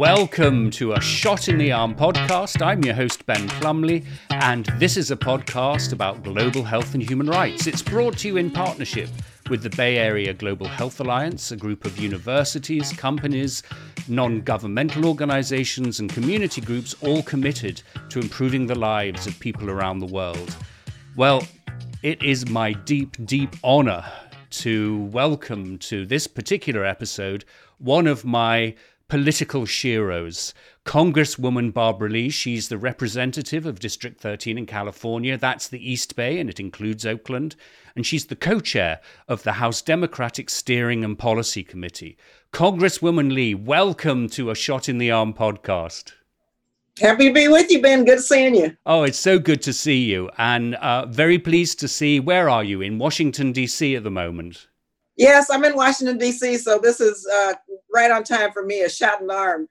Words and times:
Welcome 0.00 0.70
to 0.70 0.94
a 0.94 1.00
Shot 1.02 1.50
in 1.50 1.58
the 1.58 1.72
Arm 1.72 1.94
podcast. 1.94 2.64
I'm 2.64 2.82
your 2.82 2.94
host, 2.94 3.26
Ben 3.26 3.46
Plumley, 3.46 4.02
and 4.30 4.64
this 4.78 4.96
is 4.96 5.10
a 5.10 5.16
podcast 5.16 5.92
about 5.92 6.22
global 6.22 6.64
health 6.64 6.94
and 6.94 7.02
human 7.02 7.26
rights. 7.26 7.66
It's 7.66 7.82
brought 7.82 8.16
to 8.20 8.28
you 8.28 8.38
in 8.38 8.50
partnership 8.50 9.10
with 9.50 9.62
the 9.62 9.68
Bay 9.68 9.98
Area 9.98 10.32
Global 10.32 10.66
Health 10.66 11.00
Alliance, 11.00 11.52
a 11.52 11.56
group 11.56 11.84
of 11.84 11.98
universities, 11.98 12.94
companies, 12.94 13.62
non 14.08 14.40
governmental 14.40 15.04
organizations, 15.04 16.00
and 16.00 16.10
community 16.10 16.62
groups 16.62 16.94
all 17.02 17.22
committed 17.22 17.82
to 18.08 18.20
improving 18.20 18.66
the 18.66 18.78
lives 18.78 19.26
of 19.26 19.38
people 19.38 19.68
around 19.68 19.98
the 19.98 20.06
world. 20.06 20.56
Well, 21.14 21.46
it 22.02 22.22
is 22.22 22.48
my 22.48 22.72
deep, 22.72 23.18
deep 23.26 23.54
honor 23.62 24.10
to 24.48 25.04
welcome 25.12 25.76
to 25.78 26.06
this 26.06 26.26
particular 26.26 26.86
episode 26.86 27.44
one 27.80 28.06
of 28.06 28.24
my 28.24 28.74
political 29.10 29.62
sheroes. 29.62 30.52
Congresswoman 30.86 31.74
Barbara 31.74 32.08
Lee, 32.08 32.30
she's 32.30 32.68
the 32.68 32.78
representative 32.78 33.66
of 33.66 33.80
District 33.80 34.20
13 34.20 34.56
in 34.56 34.66
California. 34.66 35.36
That's 35.36 35.66
the 35.66 35.90
East 35.90 36.14
Bay, 36.14 36.38
and 36.38 36.48
it 36.48 36.60
includes 36.60 37.04
Oakland. 37.04 37.56
And 37.96 38.06
she's 38.06 38.26
the 38.26 38.36
co 38.36 38.60
chair 38.60 39.00
of 39.26 39.42
the 39.42 39.54
House 39.54 39.82
Democratic 39.82 40.48
Steering 40.48 41.04
and 41.04 41.18
Policy 41.18 41.64
Committee. 41.64 42.16
Congresswoman 42.52 43.34
Lee, 43.34 43.52
welcome 43.52 44.28
to 44.28 44.48
a 44.48 44.54
Shot 44.54 44.88
in 44.88 44.98
the 44.98 45.10
Arm 45.10 45.34
podcast. 45.34 46.12
Happy 47.00 47.28
to 47.28 47.34
be 47.34 47.48
with 47.48 47.68
you, 47.68 47.82
Ben. 47.82 48.04
Good 48.04 48.20
seeing 48.20 48.54
you. 48.54 48.76
Oh, 48.86 49.02
it's 49.02 49.18
so 49.18 49.40
good 49.40 49.60
to 49.62 49.72
see 49.72 50.04
you. 50.04 50.30
And 50.38 50.76
uh, 50.76 51.06
very 51.06 51.40
pleased 51.40 51.80
to 51.80 51.88
see, 51.88 52.20
where 52.20 52.48
are 52.48 52.62
you? 52.62 52.80
In 52.80 52.98
Washington, 52.98 53.50
D.C. 53.50 53.96
at 53.96 54.04
the 54.04 54.10
moment? 54.10 54.68
Yes, 55.16 55.50
I'm 55.50 55.64
in 55.64 55.74
Washington 55.74 56.16
D.C., 56.16 56.58
so 56.58 56.78
this 56.78 57.00
is 57.00 57.26
uh, 57.26 57.54
right 57.94 58.10
on 58.10 58.24
time 58.24 58.52
for 58.52 58.64
me. 58.64 58.82
A 58.82 58.88
shot 58.88 59.20
in 59.20 59.26
the 59.26 59.34
arm. 59.34 59.68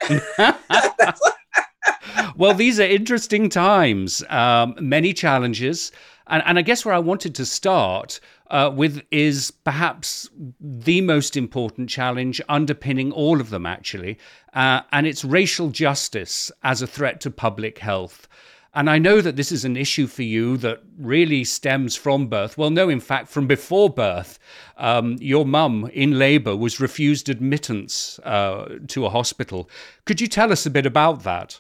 well, 2.37 2.53
these 2.53 2.79
are 2.79 2.83
interesting 2.83 3.49
times. 3.49 4.23
Um, 4.29 4.76
many 4.79 5.13
challenges, 5.13 5.91
and, 6.27 6.43
and 6.45 6.59
I 6.59 6.61
guess 6.61 6.85
where 6.85 6.95
I 6.95 6.99
wanted 6.99 7.35
to 7.35 7.45
start 7.45 8.20
uh, 8.49 8.71
with 8.73 9.01
is 9.11 9.51
perhaps 9.51 10.29
the 10.59 11.01
most 11.01 11.37
important 11.37 11.89
challenge 11.89 12.41
underpinning 12.49 13.11
all 13.11 13.39
of 13.39 13.49
them, 13.49 13.65
actually, 13.65 14.17
uh, 14.54 14.81
and 14.91 15.05
it's 15.05 15.23
racial 15.23 15.70
justice 15.70 16.51
as 16.63 16.81
a 16.81 16.87
threat 16.87 17.21
to 17.21 17.31
public 17.31 17.79
health. 17.79 18.27
And 18.73 18.89
I 18.89 18.99
know 18.99 19.20
that 19.21 19.35
this 19.35 19.51
is 19.51 19.65
an 19.65 19.75
issue 19.75 20.05
for 20.05 20.21
you 20.21 20.55
that 20.57 20.84
really 20.98 21.43
stems 21.43 21.95
from 21.95 22.27
birth. 22.27 22.57
Well, 22.57 22.70
no, 22.70 22.87
in 22.87 22.99
fact, 22.99 23.29
from 23.29 23.48
before 23.48 23.89
birth. 23.89 24.37
Um, 24.77 25.17
your 25.20 25.45
mum 25.45 25.89
in 25.93 26.20
labor 26.20 26.55
was 26.55 26.79
refused 26.79 27.29
admittance 27.29 28.20
uh, 28.20 28.77
to 28.89 29.05
a 29.05 29.09
hospital. 29.09 29.70
Could 30.05 30.21
you 30.21 30.27
tell 30.27 30.51
us 30.51 30.65
a 30.65 30.70
bit 30.70 30.85
about 30.85 31.23
that? 31.23 31.59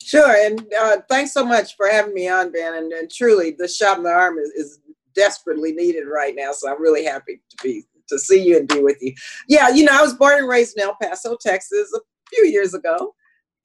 Sure. 0.00 0.36
And 0.46 0.64
uh, 0.78 0.98
thanks 1.08 1.32
so 1.32 1.44
much 1.44 1.76
for 1.76 1.88
having 1.88 2.14
me 2.14 2.28
on, 2.28 2.52
Ben. 2.52 2.74
And, 2.74 2.92
and 2.92 3.10
truly, 3.10 3.56
the 3.58 3.66
shot 3.66 3.98
in 3.98 4.04
the 4.04 4.10
arm 4.10 4.38
is, 4.38 4.50
is 4.50 4.78
desperately 5.14 5.72
needed 5.72 6.04
right 6.06 6.34
now. 6.36 6.52
So 6.52 6.70
I'm 6.70 6.80
really 6.80 7.04
happy 7.04 7.40
to 7.48 7.56
be 7.62 7.84
to 8.08 8.18
see 8.18 8.42
you 8.42 8.58
and 8.58 8.68
be 8.68 8.82
with 8.82 8.98
you. 9.00 9.14
Yeah, 9.48 9.70
you 9.70 9.84
know, 9.84 9.98
I 9.98 10.02
was 10.02 10.14
born 10.14 10.38
and 10.38 10.48
raised 10.48 10.76
in 10.76 10.84
El 10.84 10.96
Paso, 11.00 11.36
Texas, 11.40 11.90
a 11.94 12.00
few 12.28 12.44
years 12.46 12.74
ago. 12.74 13.14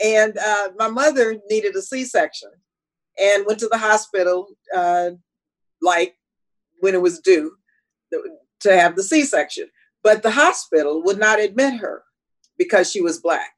And 0.04 0.38
uh, 0.38 0.70
my 0.78 0.88
mother 0.88 1.38
needed 1.50 1.76
a 1.76 1.82
C 1.82 2.06
section 2.06 2.50
and 3.22 3.46
went 3.46 3.60
to 3.60 3.68
the 3.68 3.78
hospital 3.78 4.48
uh, 4.76 5.12
like 5.82 6.16
when 6.80 6.94
it 6.94 7.02
was 7.02 7.20
due 7.20 7.54
to 8.62 8.78
have 8.78 8.96
the 8.96 9.04
C 9.04 9.24
section. 9.24 9.68
But 10.04 10.24
the 10.24 10.32
hospital 10.32 11.04
would 11.04 11.20
not 11.20 11.40
admit 11.40 11.80
her 11.80 12.04
because 12.58 12.90
she 12.90 13.02
was 13.02 13.20
Black. 13.20 13.52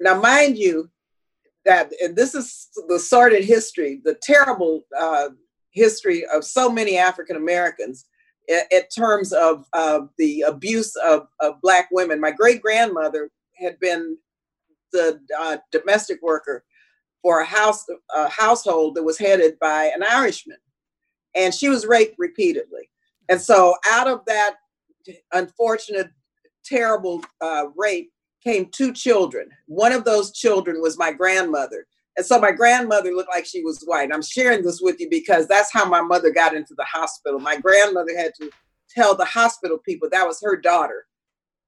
Now, 0.00 0.20
mind 0.20 0.56
you, 0.56 0.90
that 1.64 1.92
and 2.02 2.16
this 2.16 2.34
is 2.34 2.68
the 2.88 2.98
sordid 2.98 3.44
history, 3.44 4.00
the 4.04 4.14
terrible 4.14 4.84
uh, 4.98 5.30
history 5.70 6.24
of 6.26 6.44
so 6.44 6.70
many 6.70 6.96
African 6.96 7.36
Americans 7.36 8.06
in, 8.48 8.82
terms 8.96 9.32
of 9.32 9.66
uh, 9.72 10.00
the 10.16 10.42
abuse 10.42 10.96
of, 10.96 11.26
of 11.40 11.60
Black 11.60 11.88
women. 11.90 12.20
My 12.20 12.30
great 12.30 12.62
grandmother 12.62 13.30
had 13.60 13.78
been 13.80 14.16
the 14.92 15.20
uh, 15.38 15.58
domestic 15.72 16.20
worker 16.22 16.64
for 17.22 17.40
a 17.40 17.44
house 17.44 17.84
a 18.14 18.28
household 18.28 18.94
that 18.94 19.02
was 19.02 19.18
headed 19.18 19.58
by 19.58 19.90
an 19.94 20.02
Irishman, 20.02 20.58
and 21.34 21.52
she 21.52 21.68
was 21.68 21.86
raped 21.86 22.14
repeatedly. 22.18 22.90
And 23.28 23.40
so, 23.40 23.76
out 23.90 24.08
of 24.08 24.24
that 24.26 24.56
unfortunate, 25.32 26.10
terrible 26.64 27.22
uh, 27.40 27.66
rape 27.76 28.10
came 28.42 28.66
two 28.66 28.92
children. 28.92 29.48
One 29.66 29.92
of 29.92 30.04
those 30.04 30.32
children 30.32 30.80
was 30.80 30.98
my 30.98 31.12
grandmother. 31.12 31.86
And 32.16 32.26
so 32.26 32.40
my 32.40 32.50
grandmother 32.50 33.12
looked 33.12 33.30
like 33.32 33.46
she 33.46 33.62
was 33.62 33.82
white. 33.84 34.10
I'm 34.12 34.22
sharing 34.22 34.64
this 34.64 34.80
with 34.80 34.98
you 34.98 35.08
because 35.08 35.46
that's 35.46 35.72
how 35.72 35.88
my 35.88 36.00
mother 36.00 36.30
got 36.30 36.54
into 36.54 36.74
the 36.76 36.84
hospital. 36.84 37.38
My 37.38 37.56
grandmother 37.56 38.16
had 38.16 38.32
to 38.40 38.50
tell 38.90 39.14
the 39.14 39.24
hospital 39.24 39.78
people 39.78 40.08
that 40.10 40.26
was 40.26 40.40
her 40.42 40.56
daughter 40.56 41.06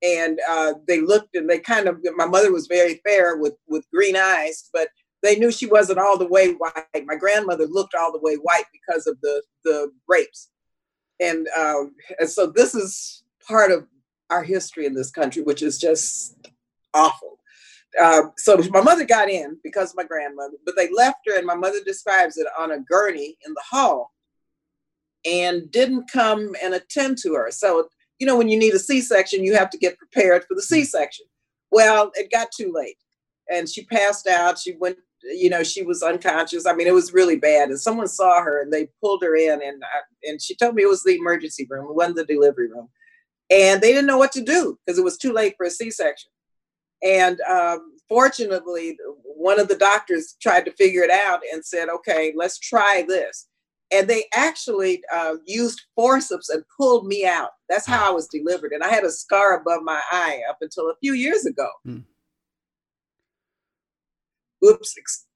and 0.03 0.41
uh, 0.49 0.75
they 0.89 1.01
looked 1.01 1.35
and 1.35 1.49
they 1.49 1.59
kind 1.59 1.89
of 1.89 1.99
my 2.17 2.27
mother 2.27 2.53
was 2.53 2.67
very 2.67 3.01
fair 3.07 3.37
with 3.37 3.55
with 3.69 3.85
green 3.93 4.17
eyes 4.17 4.69
but 4.73 4.89
they 5.23 5.37
knew 5.37 5.51
she 5.51 5.67
wasn't 5.67 5.99
all 5.99 6.17
the 6.17 6.27
way 6.27 6.53
white. 6.53 7.07
My 7.07 7.17
grandmother 7.17 7.67
looked 7.67 7.95
all 7.95 8.13
the 8.13 8.21
way 8.21 8.37
white 8.37 8.65
because 8.73 9.07
of 9.07 9.21
the 9.21 9.43
the 9.65 9.93
rapes. 10.09 10.51
And 11.21 11.47
um, 11.59 11.95
and 12.19 12.29
so 12.29 12.47
this 12.47 12.75
is 12.75 13.23
part 13.47 13.71
of 13.71 13.87
our 14.31 14.43
history 14.43 14.87
in 14.87 14.95
this 14.95 15.11
country 15.11 15.43
which 15.43 15.63
is 15.63 15.79
just 15.79 16.37
awful. 16.95 17.39
Uh, 18.01 18.23
so 18.37 18.57
my 18.71 18.81
mother 18.81 19.05
got 19.05 19.29
in 19.29 19.59
because 19.65 19.91
of 19.91 19.97
my 19.97 20.05
grandmother 20.05 20.55
but 20.65 20.77
they 20.77 20.89
left 20.93 21.19
her 21.27 21.37
and 21.37 21.47
my 21.47 21.57
mother 21.57 21.79
describes 21.85 22.39
it 22.39 22.47
on 22.57 22.71
a 22.71 22.79
gurney 22.79 23.37
in 23.45 23.53
the 23.53 23.63
hall 23.69 24.13
and 25.27 25.71
didn't 25.73 26.09
come 26.11 26.55
and 26.63 26.73
attend 26.73 27.19
to 27.19 27.35
her. 27.35 27.51
So 27.51 27.89
you 28.21 28.27
know, 28.27 28.37
when 28.37 28.49
you 28.49 28.59
need 28.59 28.75
a 28.75 28.79
C 28.79 29.01
section, 29.01 29.43
you 29.43 29.57
have 29.57 29.71
to 29.71 29.79
get 29.79 29.99
prepared 29.99 30.45
for 30.45 30.55
the 30.55 30.63
C 30.63 30.85
section. 30.85 31.27
Well, 31.73 32.13
it 32.15 32.31
got 32.31 32.49
too 32.53 32.71
late 32.73 32.99
and 33.51 33.69
she 33.69 33.85
passed 33.87 34.29
out. 34.29 34.59
She 34.59 34.77
went, 34.79 34.99
you 35.23 35.51
know, 35.51 35.63
she 35.63 35.83
was 35.83 36.03
unconscious. 36.03 36.67
I 36.67 36.75
mean, 36.75 36.87
it 36.87 36.95
was 36.95 37.15
really 37.15 37.37
bad. 37.37 37.71
And 37.71 37.81
someone 37.81 38.09
saw 38.09 38.43
her 38.43 38.61
and 38.61 38.73
they 38.73 38.89
pulled 39.01 39.23
her 39.23 39.35
in 39.35 39.61
and, 39.63 39.83
I, 39.83 40.29
and 40.29 40.41
she 40.41 40.55
told 40.55 40.75
me 40.75 40.83
it 40.83 40.89
was 40.89 41.03
the 41.03 41.17
emergency 41.17 41.67
room, 41.69 41.87
it 41.87 41.97
wasn't 41.97 42.17
the 42.17 42.25
delivery 42.25 42.69
room. 42.69 42.89
And 43.51 43.81
they 43.81 43.89
didn't 43.89 44.07
know 44.07 44.19
what 44.19 44.33
to 44.33 44.43
do 44.43 44.79
because 44.85 44.99
it 44.99 45.05
was 45.05 45.17
too 45.17 45.33
late 45.33 45.55
for 45.57 45.67
a 45.67 45.71
C 45.71 45.91
section. 45.91 46.31
And 47.03 47.41
um, 47.51 47.97
fortunately, 48.09 48.99
one 49.25 49.59
of 49.59 49.69
the 49.69 49.77
doctors 49.77 50.37
tried 50.41 50.67
to 50.67 50.73
figure 50.73 51.03
it 51.03 51.11
out 51.11 51.41
and 51.53 51.65
said, 51.65 51.89
okay, 51.89 52.35
let's 52.37 52.59
try 52.59 53.03
this 53.09 53.49
and 53.93 54.09
they 54.09 54.25
actually 54.35 55.03
uh, 55.13 55.35
used 55.47 55.83
forceps 55.95 56.49
and 56.49 56.65
pulled 56.77 57.07
me 57.07 57.27
out. 57.27 57.51
That's 57.69 57.87
how 57.87 58.09
I 58.09 58.13
was 58.13 58.29
delivered, 58.29 58.73
and 58.73 58.83
I 58.83 58.89
had 58.89 59.05
a 59.05 59.11
scar 59.11 59.61
above 59.61 59.83
my 59.83 60.01
eye 60.11 60.41
up 60.49 60.59
until 60.61 60.91
a 60.91 60.95
few 61.01 61.15
years 61.15 61.47
ago. 61.47 61.69
Hmm. 61.85 61.99
Oops. 64.65 65.27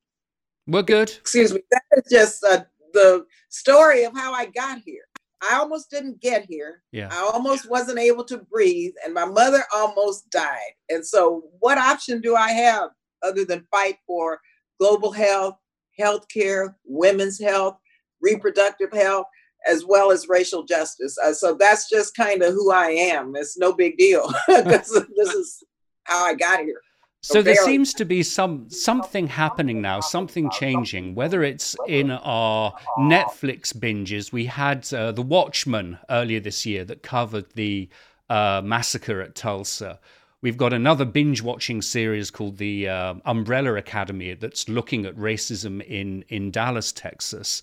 We're 0.67 0.83
good. 0.83 1.11
Excuse 1.11 1.53
me. 1.53 1.61
That 1.71 1.83
is 1.97 2.11
just 2.11 2.45
uh, 2.45 2.65
the 2.93 3.27
story 3.49 4.05
of 4.05 4.15
how 4.15 4.33
I 4.33 4.47
got 4.47 4.81
here. 4.85 5.05
I 5.51 5.57
almost 5.57 5.91
didn't 5.91 6.21
get 6.21 6.47
here. 6.49 6.83
Yeah. 6.93 7.09
I 7.11 7.19
almost 7.33 7.69
wasn't 7.69 7.99
able 7.99 8.25
to 8.25 8.39
breathe, 8.39 8.95
and 9.05 9.13
my 9.13 9.25
mother 9.25 9.65
almost 9.75 10.31
died. 10.31 10.73
And 10.89 11.05
so, 11.05 11.45
what 11.61 11.79
option 11.79 12.21
do 12.21 12.35
I 12.35 12.51
have 12.51 12.91
other 13.23 13.45
than 13.45 13.67
fight 13.71 13.97
for 14.07 14.41
global 14.81 15.13
health, 15.13 15.57
health 15.99 16.27
care, 16.29 16.77
women's 16.85 17.41
health? 17.41 17.79
Reproductive 18.25 18.93
health, 18.93 19.27
as 19.67 19.85
well 19.85 20.11
as 20.11 20.29
racial 20.29 20.65
justice. 20.65 21.17
Uh, 21.19 21.33
so 21.33 21.55
that's 21.55 21.89
just 21.89 22.17
kind 22.17 22.43
of 22.43 22.53
who 22.53 22.73
I 22.73 22.89
am. 22.89 23.35
It's 23.37 23.59
no 23.59 23.73
big 23.73 23.97
deal 23.97 24.33
this 24.49 24.91
is 24.91 25.63
how 26.05 26.25
I 26.25 26.35
got 26.35 26.61
here. 26.61 26.81
So 27.23 27.41
there 27.41 27.57
seems 27.57 27.95
to 27.95 28.05
be 28.05 28.23
some 28.23 28.69
something 28.69 29.29
happening 29.29 29.81
now, 29.81 30.01
something 30.01 30.51
changing. 30.51 31.15
Whether 31.15 31.43
it's 31.43 31.75
in 31.89 32.11
our 32.11 32.75
Netflix 32.99 33.73
binges, 33.73 34.31
we 34.31 34.45
had 34.45 34.93
uh, 34.93 35.11
The 35.11 35.23
Watchmen 35.23 35.99
earlier 36.11 36.41
this 36.41 36.67
year 36.67 36.85
that 36.85 37.03
covered 37.03 37.51
the 37.55 37.89
uh, 38.29 38.61
massacre 38.63 39.23
at 39.23 39.35
Tulsa. 39.35 39.99
We've 40.43 40.59
got 40.59 40.75
another 40.75 41.07
binge 41.07 41.41
watching 41.41 41.81
series 41.81 42.31
called 42.31 42.59
the 42.59 42.91
uh, 42.91 43.15
Umbrella 43.25 43.77
Academy 43.77 44.35
that's 44.35 44.69
looking 44.69 45.07
at 45.07 45.17
racism 45.17 45.83
in 45.83 46.27
in 46.29 46.51
Dallas, 46.51 46.93
Texas. 46.93 47.63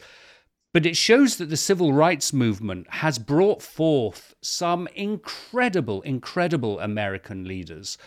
But 0.74 0.86
it 0.86 0.96
shows 0.96 1.38
that 1.38 1.50
the 1.50 1.58
civil 1.58 1.92
rights 1.92 2.32
movement 2.32 2.88
has 2.90 3.20
brought 3.20 3.62
forth 3.62 4.36
some 4.42 4.88
incredible, 4.96 6.02
incredible 6.04 6.80
American 6.80 7.46
leaders. 7.46 7.98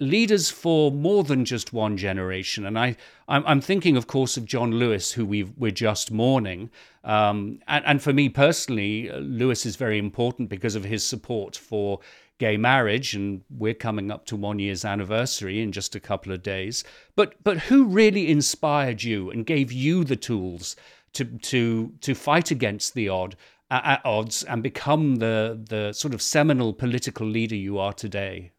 Leaders 0.00 0.50
for 0.50 0.90
more 0.90 1.22
than 1.22 1.44
just 1.44 1.72
one 1.72 1.96
generation, 1.96 2.66
and 2.66 2.76
I, 2.76 2.96
I'm, 3.28 3.60
thinking, 3.60 3.96
of 3.96 4.08
course, 4.08 4.36
of 4.36 4.44
John 4.44 4.72
Lewis, 4.72 5.12
who 5.12 5.24
we 5.24 5.44
are 5.62 5.70
just 5.70 6.10
mourning, 6.10 6.70
um, 7.04 7.60
and, 7.68 7.84
and 7.86 8.02
for 8.02 8.12
me 8.12 8.28
personally, 8.28 9.08
Lewis 9.12 9.64
is 9.64 9.76
very 9.76 9.98
important 9.98 10.48
because 10.48 10.74
of 10.74 10.84
his 10.84 11.04
support 11.04 11.56
for 11.56 12.00
gay 12.38 12.56
marriage, 12.56 13.14
and 13.14 13.42
we're 13.48 13.72
coming 13.72 14.10
up 14.10 14.26
to 14.26 14.36
one 14.36 14.58
year's 14.58 14.84
anniversary 14.84 15.62
in 15.62 15.70
just 15.70 15.94
a 15.94 16.00
couple 16.00 16.32
of 16.32 16.42
days. 16.42 16.82
But 17.14 17.34
but 17.44 17.58
who 17.58 17.84
really 17.84 18.28
inspired 18.28 19.04
you 19.04 19.30
and 19.30 19.46
gave 19.46 19.70
you 19.70 20.02
the 20.02 20.16
tools 20.16 20.74
to 21.14 21.24
to 21.24 21.92
to 22.00 22.14
fight 22.14 22.50
against 22.50 22.94
the 22.94 23.08
odd 23.08 23.36
uh, 23.70 23.98
odds 24.04 24.42
and 24.44 24.62
become 24.62 25.16
the 25.16 25.60
the 25.68 25.92
sort 25.92 26.14
of 26.14 26.22
seminal 26.22 26.72
political 26.72 27.26
leader 27.26 27.56
you 27.56 27.78
are 27.78 27.92
today? 27.92 28.52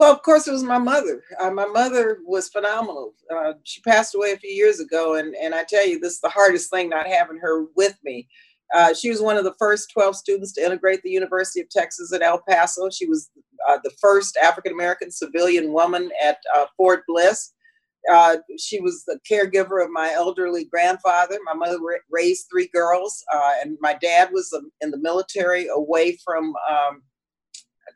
Well, 0.00 0.12
of 0.12 0.22
course, 0.22 0.48
it 0.48 0.52
was 0.52 0.64
my 0.64 0.78
mother. 0.78 1.22
Uh, 1.38 1.50
my 1.50 1.66
mother 1.66 2.18
was 2.26 2.48
phenomenal. 2.48 3.14
Uh, 3.34 3.52
she 3.62 3.80
passed 3.82 4.14
away 4.14 4.32
a 4.32 4.36
few 4.36 4.50
years 4.50 4.80
ago, 4.80 5.14
and 5.14 5.34
and 5.36 5.54
I 5.54 5.64
tell 5.64 5.86
you, 5.86 6.00
this 6.00 6.14
is 6.14 6.20
the 6.20 6.28
hardest 6.28 6.70
thing 6.70 6.88
not 6.88 7.06
having 7.06 7.38
her 7.38 7.66
with 7.76 7.96
me. 8.02 8.28
Uh, 8.74 8.92
she 8.92 9.08
was 9.10 9.20
one 9.20 9.36
of 9.36 9.44
the 9.44 9.54
first 9.58 9.90
12 9.92 10.16
students 10.16 10.52
to 10.52 10.64
integrate 10.64 11.02
the 11.02 11.10
University 11.10 11.60
of 11.60 11.68
Texas 11.68 12.12
at 12.12 12.22
El 12.22 12.40
Paso. 12.48 12.90
She 12.90 13.06
was 13.06 13.30
uh, 13.68 13.78
the 13.84 13.92
first 14.00 14.36
African 14.42 14.72
American 14.72 15.10
civilian 15.10 15.72
woman 15.72 16.10
at 16.22 16.38
uh, 16.56 16.66
Fort 16.76 17.04
Bliss. 17.06 17.52
Uh, 18.10 18.36
she 18.58 18.80
was 18.80 19.04
the 19.06 19.18
caregiver 19.30 19.82
of 19.82 19.90
my 19.90 20.12
elderly 20.12 20.66
grandfather. 20.66 21.38
My 21.44 21.54
mother 21.54 21.78
ra- 21.78 21.96
raised 22.10 22.46
three 22.50 22.68
girls, 22.72 23.24
uh, 23.32 23.52
and 23.62 23.78
my 23.80 23.94
dad 23.94 24.30
was 24.32 24.52
um, 24.52 24.70
in 24.80 24.90
the 24.90 24.98
military 24.98 25.68
away 25.74 26.18
from 26.24 26.54
um, 26.70 27.02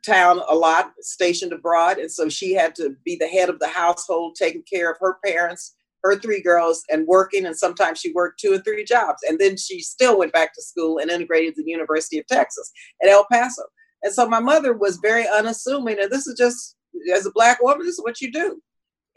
town 0.05 0.41
a 0.49 0.55
lot, 0.55 0.93
stationed 1.01 1.53
abroad. 1.53 1.99
And 1.99 2.11
so 2.11 2.29
she 2.29 2.55
had 2.55 2.75
to 2.77 2.97
be 3.05 3.17
the 3.17 3.29
head 3.29 3.49
of 3.49 3.59
the 3.59 3.69
household, 3.69 4.37
taking 4.37 4.63
care 4.71 4.91
of 4.91 4.97
her 5.01 5.19
parents 5.25 5.75
her 6.05 6.19
three 6.19 6.41
girls 6.41 6.85
and 6.91 7.07
working, 7.07 7.47
and 7.47 7.57
sometimes 7.57 7.99
she 7.99 8.13
worked 8.13 8.41
two 8.41 8.55
and 8.55 8.65
three 8.65 8.85
jobs. 8.85 9.19
And 9.29 9.39
then 9.39 9.57
she 9.57 9.81
still 9.81 10.19
went 10.19 10.33
back 10.33 10.55
to 10.55 10.63
school 10.63 10.99
and 10.99 11.11
integrated 11.11 11.55
the 11.57 11.65
University 11.67 12.19
of 12.19 12.27
Texas 12.27 12.71
at 13.03 13.09
El 13.09 13.27
Paso. 13.31 13.63
And 14.03 14.13
so 14.13 14.29
my 14.29 14.41
mother 14.41 14.75
was 14.75 14.99
very 14.99 15.27
unassuming, 15.29 15.99
and 16.01 16.11
this 16.11 16.27
is 16.27 16.39
just 16.39 16.77
as 17.15 17.27
a 17.27 17.33
black 17.33 17.63
woman, 17.63 17.85
this 17.85 17.99
is 17.99 18.03
what 18.03 18.21
you 18.21 18.31
do. 18.31 18.63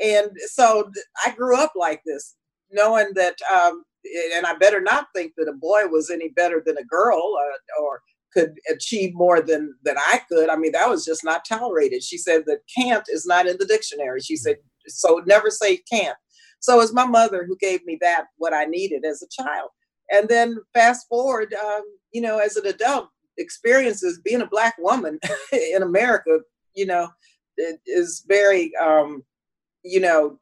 And 0.03 0.31
so 0.48 0.92
I 1.25 1.31
grew 1.31 1.57
up 1.57 1.74
like 1.75 2.01
this, 2.06 2.36
knowing 2.71 3.07
that, 3.15 3.36
um, 3.53 3.83
and 4.36 4.45
I 4.45 4.56
better 4.56 4.81
not 4.81 5.07
think 5.15 5.33
that 5.38 5.50
a 5.50 5.53
boy 5.53 5.88
was 5.88 6.09
any 6.09 6.30
better 6.30 6.62
than 6.65 6.77
a 6.77 6.83
girl 6.83 7.38
uh, 7.39 7.81
or 7.81 8.01
could 8.33 8.57
achieve 8.69 9.13
more 9.13 9.42
than 9.42 9.75
than 9.83 9.98
I 9.98 10.21
could. 10.30 10.50
I 10.50 10.56
mean, 10.56 10.71
that 10.71 10.89
was 10.89 11.06
just 11.06 11.24
not 11.24 11.45
tolerated. 11.45 12.01
She 12.01 12.18
said 12.18 12.44
that 12.48 12.62
can't 12.75 13.03
is 13.09 13.25
not 13.25 13.45
in 13.45 13.57
the 13.59 13.65
dictionary. 13.65 14.21
She 14.21 14.38
said 14.38 14.57
so 14.88 15.21
never 15.25 15.50
say 15.50 15.77
can't. 15.77 16.18
So 16.59 16.75
it 16.75 16.77
was 16.77 16.94
my 16.94 17.06
mother 17.06 17.45
who 17.45 17.57
gave 17.57 17.83
me 17.86 17.97
that, 18.01 18.25
what 18.38 18.54
I 18.54 18.65
needed 18.65 19.04
as 19.04 19.21
a 19.21 19.44
child. 19.44 19.69
And 20.12 20.27
then 20.30 20.57
fast 20.74 21.07
forward, 21.07 21.54
um, 21.54 21.81
you 22.12 22.21
know, 22.21 22.38
as 22.38 22.56
an 22.56 22.68
adult, 22.68 23.09
experiences 23.38 24.21
being 24.24 24.42
a 24.42 24.47
black 24.47 24.75
woman 24.77 25.19
in 25.51 25.81
America, 25.81 26.39
you 26.75 26.86
know, 26.86 27.09
is 27.57 28.24
very, 28.27 28.71
um, 28.77 29.24
you 29.83 30.00
know, 30.00 30.38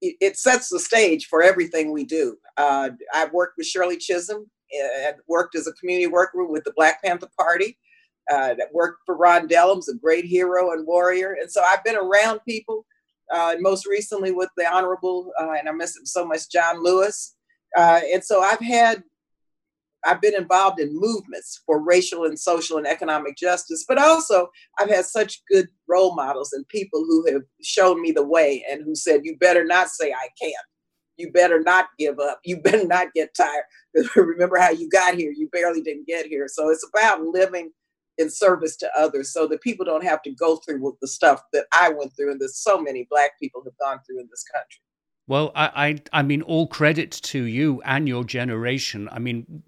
it, 0.00 0.16
it, 0.20 0.36
sets 0.36 0.68
the 0.68 0.78
stage 0.78 1.26
for 1.26 1.42
everything 1.42 1.90
we 1.90 2.04
do. 2.04 2.36
Uh, 2.56 2.90
I've 3.14 3.32
worked 3.32 3.58
with 3.58 3.66
Shirley 3.66 3.96
Chisholm, 3.96 4.48
uh, 4.80 5.12
worked 5.26 5.56
as 5.56 5.66
a 5.66 5.72
community 5.72 6.06
worker 6.06 6.44
with 6.44 6.64
the 6.64 6.72
Black 6.76 7.02
Panther 7.02 7.28
Party. 7.38 7.78
Uh, 8.30 8.54
worked 8.72 9.00
for 9.06 9.16
Ron 9.16 9.48
Dellums, 9.48 9.88
a 9.88 9.94
great 9.94 10.26
hero 10.26 10.72
and 10.72 10.86
warrior. 10.86 11.36
And 11.40 11.50
so 11.50 11.62
I've 11.66 11.82
been 11.82 11.96
around 11.96 12.40
people 12.46 12.84
uh, 13.32 13.54
most 13.58 13.86
recently 13.86 14.32
with 14.32 14.50
the 14.56 14.66
Honorable, 14.66 15.32
uh, 15.40 15.52
and 15.52 15.68
I 15.68 15.72
miss 15.72 15.96
him 15.96 16.06
so 16.06 16.26
much, 16.26 16.50
John 16.50 16.82
Lewis. 16.82 17.34
Uh, 17.76 18.00
and 18.12 18.24
so 18.24 18.42
I've 18.42 18.60
had, 18.60 19.02
I've 20.04 20.20
been 20.20 20.34
involved 20.34 20.80
in 20.80 20.90
movements 20.92 21.60
for 21.66 21.82
racial 21.82 22.24
and 22.24 22.38
social 22.38 22.78
and 22.78 22.86
economic 22.86 23.36
justice, 23.36 23.84
but 23.86 23.98
also 23.98 24.48
I've 24.78 24.90
had 24.90 25.04
such 25.04 25.42
good 25.50 25.68
role 25.88 26.14
models 26.14 26.52
and 26.52 26.66
people 26.68 27.00
who 27.00 27.30
have 27.32 27.42
shown 27.62 28.00
me 28.00 28.12
the 28.12 28.26
way 28.26 28.64
and 28.70 28.82
who 28.84 28.94
said, 28.94 29.22
you 29.24 29.36
better 29.38 29.64
not 29.64 29.88
say 29.88 30.12
I 30.12 30.28
can't. 30.40 30.54
You 31.16 31.32
better 31.32 31.60
not 31.60 31.86
give 31.98 32.20
up. 32.20 32.40
You 32.44 32.56
better 32.62 32.86
not 32.86 33.12
get 33.14 33.34
tired. 33.34 33.64
Remember 34.16 34.58
how 34.58 34.70
you 34.70 34.88
got 34.88 35.14
here. 35.14 35.32
You 35.36 35.48
barely 35.48 35.82
didn't 35.82 36.06
get 36.06 36.26
here. 36.26 36.46
So 36.48 36.70
it's 36.70 36.88
about 36.94 37.22
living 37.22 37.72
in 38.18 38.30
service 38.30 38.76
to 38.76 38.90
others 38.98 39.32
so 39.32 39.46
that 39.46 39.60
people 39.62 39.84
don't 39.84 40.04
have 40.04 40.22
to 40.22 40.30
go 40.32 40.56
through 40.56 40.96
the 41.00 41.08
stuff 41.08 41.42
that 41.52 41.66
I 41.72 41.90
went 41.90 42.14
through 42.16 42.32
and 42.32 42.40
that 42.40 42.50
so 42.50 42.80
many 42.80 43.06
black 43.08 43.38
people 43.40 43.62
have 43.64 43.78
gone 43.78 44.00
through 44.04 44.20
in 44.20 44.28
this 44.30 44.44
country. 44.52 44.80
Well, 45.28 45.52
I, 45.54 45.70
I, 45.88 46.20
I 46.20 46.22
mean, 46.22 46.42
all 46.42 46.66
credit 46.66 47.12
to 47.12 47.44
you 47.44 47.82
and 47.84 48.08
your 48.08 48.24
generation. 48.24 49.08
I 49.12 49.18
mean, 49.18 49.62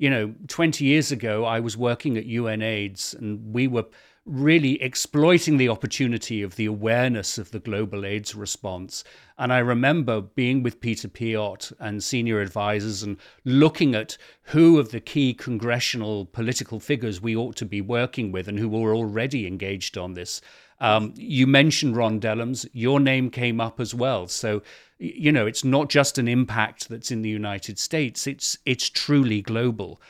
you 0.00 0.08
know, 0.08 0.34
20 0.48 0.82
years 0.82 1.12
ago, 1.12 1.44
I 1.44 1.60
was 1.60 1.76
working 1.76 2.16
at 2.16 2.24
UNAIDS 2.24 3.12
and 3.18 3.52
we 3.52 3.68
were 3.68 3.84
really 4.24 4.80
exploiting 4.80 5.58
the 5.58 5.68
opportunity 5.68 6.40
of 6.40 6.56
the 6.56 6.64
awareness 6.64 7.36
of 7.36 7.50
the 7.50 7.58
global 7.58 8.06
AIDS 8.06 8.34
response. 8.34 9.04
And 9.36 9.52
I 9.52 9.58
remember 9.58 10.22
being 10.22 10.62
with 10.62 10.80
Peter 10.80 11.06
Piot 11.06 11.74
and 11.78 12.02
senior 12.02 12.40
advisors 12.40 13.02
and 13.02 13.18
looking 13.44 13.94
at 13.94 14.16
who 14.44 14.78
of 14.78 14.90
the 14.90 15.00
key 15.00 15.34
congressional 15.34 16.24
political 16.24 16.80
figures 16.80 17.20
we 17.20 17.36
ought 17.36 17.56
to 17.56 17.66
be 17.66 17.82
working 17.82 18.32
with 18.32 18.48
and 18.48 18.58
who 18.58 18.70
were 18.70 18.94
already 18.94 19.46
engaged 19.46 19.98
on 19.98 20.14
this. 20.14 20.40
Um, 20.80 21.12
you 21.16 21.46
mentioned 21.46 21.96
Ron 21.96 22.20
Dellums, 22.20 22.66
your 22.72 23.00
name 23.00 23.30
came 23.30 23.60
up 23.60 23.80
as 23.80 23.94
well. 23.94 24.26
So, 24.28 24.62
you 24.98 25.30
know, 25.30 25.46
it's 25.46 25.64
not 25.64 25.90
just 25.90 26.16
an 26.16 26.26
impact 26.26 26.88
that's 26.88 27.10
in 27.10 27.22
the 27.22 27.28
United 27.28 27.78
States, 27.78 28.26
it's, 28.26 28.58
it's 28.64 28.88
truly 28.88 29.42
global 29.42 30.00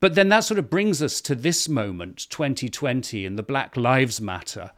but 0.00 0.14
then 0.14 0.28
that 0.28 0.40
sort 0.40 0.58
of 0.58 0.70
brings 0.70 1.02
us 1.02 1.20
to 1.22 1.34
this 1.34 1.68
moment, 1.68 2.26
2020, 2.30 3.26
and 3.26 3.38
the 3.38 3.42
Black 3.42 3.76
Lives 3.76 4.20
Matter. 4.20 4.72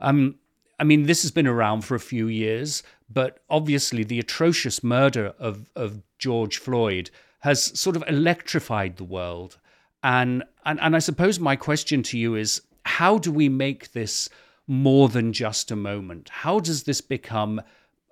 Um, 0.00 0.36
I 0.78 0.84
mean, 0.84 1.04
this 1.04 1.22
has 1.22 1.30
been 1.30 1.46
around 1.46 1.82
for 1.82 1.94
a 1.94 2.00
few 2.00 2.26
years, 2.26 2.82
but 3.08 3.40
obviously 3.48 4.02
the 4.02 4.18
atrocious 4.18 4.82
murder 4.82 5.34
of, 5.38 5.70
of 5.76 6.02
George 6.18 6.58
Floyd 6.58 7.10
has 7.40 7.78
sort 7.78 7.96
of 7.96 8.04
electrified 8.08 8.96
the 8.96 9.04
world. 9.04 9.58
And, 10.02 10.44
and, 10.64 10.80
and 10.80 10.96
I 10.96 10.98
suppose 10.98 11.38
my 11.38 11.56
question 11.56 12.02
to 12.04 12.18
you 12.18 12.34
is 12.34 12.62
how 12.84 13.18
do 13.18 13.32
we 13.32 13.48
make 13.48 13.92
this 13.92 14.28
more 14.66 15.08
than 15.08 15.32
just 15.32 15.70
a 15.70 15.76
moment? 15.76 16.28
How 16.28 16.60
does 16.60 16.84
this 16.84 17.00
become 17.00 17.60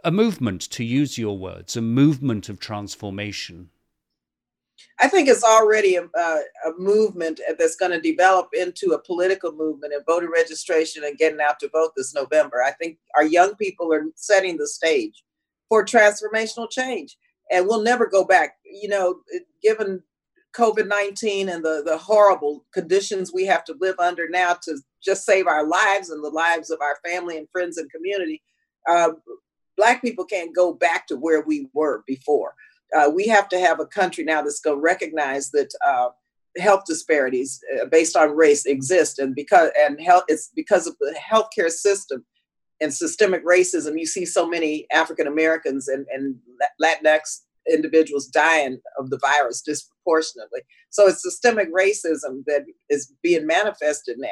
a 0.04 0.10
movement, 0.10 0.62
to 0.62 0.84
use 0.84 1.16
your 1.16 1.38
words, 1.38 1.76
a 1.76 1.80
movement 1.80 2.48
of 2.48 2.58
transformation? 2.58 3.70
I 5.00 5.08
think 5.08 5.28
it's 5.28 5.44
already 5.44 5.96
a, 5.96 6.04
a, 6.04 6.42
movement 6.78 7.40
that's 7.58 7.76
going 7.76 7.92
to 7.92 8.00
develop 8.00 8.48
into 8.52 8.92
a 8.92 8.98
political 8.98 9.52
movement 9.52 9.92
and 9.92 10.04
voter 10.04 10.28
registration 10.30 11.04
and 11.04 11.18
getting 11.18 11.40
out 11.40 11.60
to 11.60 11.68
vote 11.68 11.92
this 11.96 12.14
November. 12.14 12.62
I 12.62 12.72
think 12.72 12.98
our 13.16 13.24
young 13.24 13.54
people 13.56 13.92
are 13.92 14.04
setting 14.16 14.56
the 14.56 14.66
stage 14.66 15.22
for 15.68 15.84
transformational 15.84 16.70
change, 16.70 17.16
and 17.50 17.66
we'll 17.66 17.82
never 17.82 18.06
go 18.06 18.24
back. 18.24 18.56
You 18.64 18.88
know, 18.88 19.20
given 19.62 20.02
COVID 20.56 20.88
19 20.88 21.48
and 21.48 21.64
the, 21.64 21.82
the 21.84 21.96
horrible 21.96 22.64
conditions 22.72 23.32
we 23.32 23.46
have 23.46 23.64
to 23.64 23.76
live 23.80 23.96
under 23.98 24.28
now 24.28 24.54
to 24.62 24.78
just 25.02 25.24
save 25.24 25.46
our 25.46 25.66
lives 25.66 26.10
and 26.10 26.22
the 26.22 26.30
lives 26.30 26.70
of 26.70 26.80
our 26.80 26.98
family 27.04 27.38
and 27.38 27.48
friends 27.50 27.78
and 27.78 27.90
community, 27.90 28.42
uh, 28.88 29.10
Black 29.76 30.02
people 30.02 30.24
can't 30.24 30.54
go 30.54 30.74
back 30.74 31.06
to 31.06 31.16
where 31.16 31.42
we 31.42 31.68
were 31.72 32.04
before 32.06 32.54
uh, 32.96 33.10
we 33.12 33.26
have 33.26 33.48
to 33.48 33.58
have 33.58 33.80
a 33.80 33.86
country 33.86 34.24
now 34.24 34.42
that's 34.42 34.60
going 34.60 34.76
to 34.76 34.82
recognize 34.82 35.50
that 35.50 35.72
uh, 35.86 36.08
health 36.58 36.82
disparities 36.86 37.60
uh, 37.80 37.86
based 37.86 38.16
on 38.16 38.36
race 38.36 38.66
exist, 38.66 39.18
and 39.18 39.34
because 39.34 39.70
and 39.78 40.00
health 40.00 40.24
it's 40.28 40.50
because 40.54 40.86
of 40.86 40.96
the 41.00 41.14
healthcare 41.18 41.70
system 41.70 42.24
and 42.80 42.92
systemic 42.92 43.44
racism. 43.44 43.98
You 43.98 44.06
see 44.06 44.26
so 44.26 44.46
many 44.46 44.86
African 44.92 45.26
Americans 45.26 45.88
and, 45.88 46.06
and 46.12 46.36
Latinx 46.80 47.40
individuals 47.70 48.26
dying 48.26 48.80
of 48.98 49.10
the 49.10 49.18
virus 49.18 49.62
disproportionately. 49.62 50.60
So 50.90 51.08
it's 51.08 51.22
systemic 51.22 51.72
racism 51.72 52.44
that 52.46 52.64
is 52.88 53.12
being 53.22 53.46
manifested 53.46 54.16
now, 54.18 54.28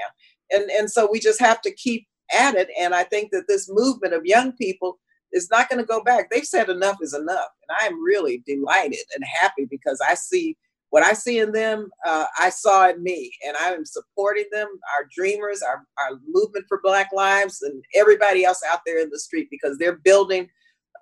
and 0.50 0.70
and 0.70 0.90
so 0.90 1.08
we 1.10 1.20
just 1.20 1.40
have 1.40 1.60
to 1.62 1.74
keep 1.74 2.06
at 2.36 2.54
it. 2.54 2.68
And 2.78 2.94
I 2.94 3.04
think 3.04 3.30
that 3.32 3.48
this 3.48 3.68
movement 3.70 4.14
of 4.14 4.24
young 4.24 4.52
people 4.52 4.98
is 5.32 5.48
not 5.50 5.68
going 5.68 5.78
to 5.78 5.86
go 5.86 6.02
back. 6.02 6.30
They've 6.30 6.44
said 6.44 6.68
enough 6.68 6.96
is 7.00 7.14
enough. 7.14 7.48
And 7.68 7.78
I 7.80 7.86
am 7.86 8.02
really 8.02 8.42
delighted 8.46 9.04
and 9.14 9.24
happy 9.40 9.66
because 9.68 10.00
I 10.06 10.14
see 10.14 10.56
what 10.90 11.04
I 11.04 11.12
see 11.12 11.38
in 11.38 11.52
them, 11.52 11.88
uh, 12.04 12.26
I 12.38 12.50
saw 12.50 12.88
in 12.90 13.02
me. 13.02 13.32
And 13.46 13.56
I 13.56 13.72
am 13.72 13.84
supporting 13.84 14.46
them, 14.50 14.66
our 14.96 15.08
dreamers, 15.14 15.62
our, 15.62 15.84
our 15.98 16.18
movement 16.28 16.64
for 16.68 16.80
Black 16.82 17.10
Lives, 17.12 17.62
and 17.62 17.82
everybody 17.94 18.44
else 18.44 18.60
out 18.68 18.80
there 18.84 19.00
in 19.00 19.08
the 19.10 19.18
street 19.20 19.46
because 19.50 19.78
they're 19.78 19.98
building 19.98 20.48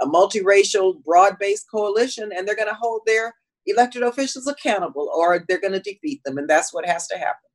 a 0.01 0.07
multiracial, 0.07 1.03
broad 1.05 1.39
based 1.39 1.67
coalition 1.71 2.31
and 2.35 2.47
they're 2.47 2.57
going 2.57 2.69
to 2.69 2.75
hold 2.75 3.03
their 3.07 3.35
elected 3.67 4.03
officials 4.03 4.47
accountable 4.47 5.11
or 5.15 5.45
they're 5.49 5.61
going 5.61 5.73
to 5.73 5.81
defeat 5.81 6.23
them. 6.25 6.39
And 6.39 6.49
that's 6.49 6.73
what 6.73 6.87
has 6.87 7.07
to 7.09 7.19
happen 7.19 7.49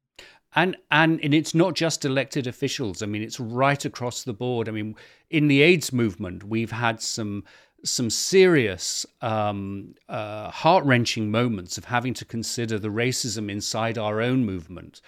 and 0.55 0.77
and 0.91 1.19
and 1.23 1.33
it's 1.33 1.55
not 1.55 1.73
just 1.73 2.05
elected 2.05 2.47
officials. 2.47 3.01
I 3.01 3.07
mean, 3.07 3.23
it's 3.23 3.39
right 3.39 3.83
across 3.85 4.23
the 4.23 4.33
board. 4.33 4.69
I 4.69 4.71
mean, 4.71 4.95
in 5.31 5.47
the 5.47 5.61
AIDS 5.61 5.91
movement, 5.91 6.43
we've 6.43 6.71
had 6.71 7.01
some 7.01 7.43
some 7.83 8.09
serious, 8.09 9.05
um, 9.21 9.93
uh, 10.07 10.49
heart 10.49 10.85
wrenching 10.85 11.29
moments 11.29 11.77
of 11.77 11.85
having 11.85 12.13
to 12.13 12.25
consider 12.25 12.79
the 12.79 12.87
racism 12.87 13.51
inside 13.51 13.97
our 13.97 14.21
own 14.21 14.45
movement. 14.45 15.01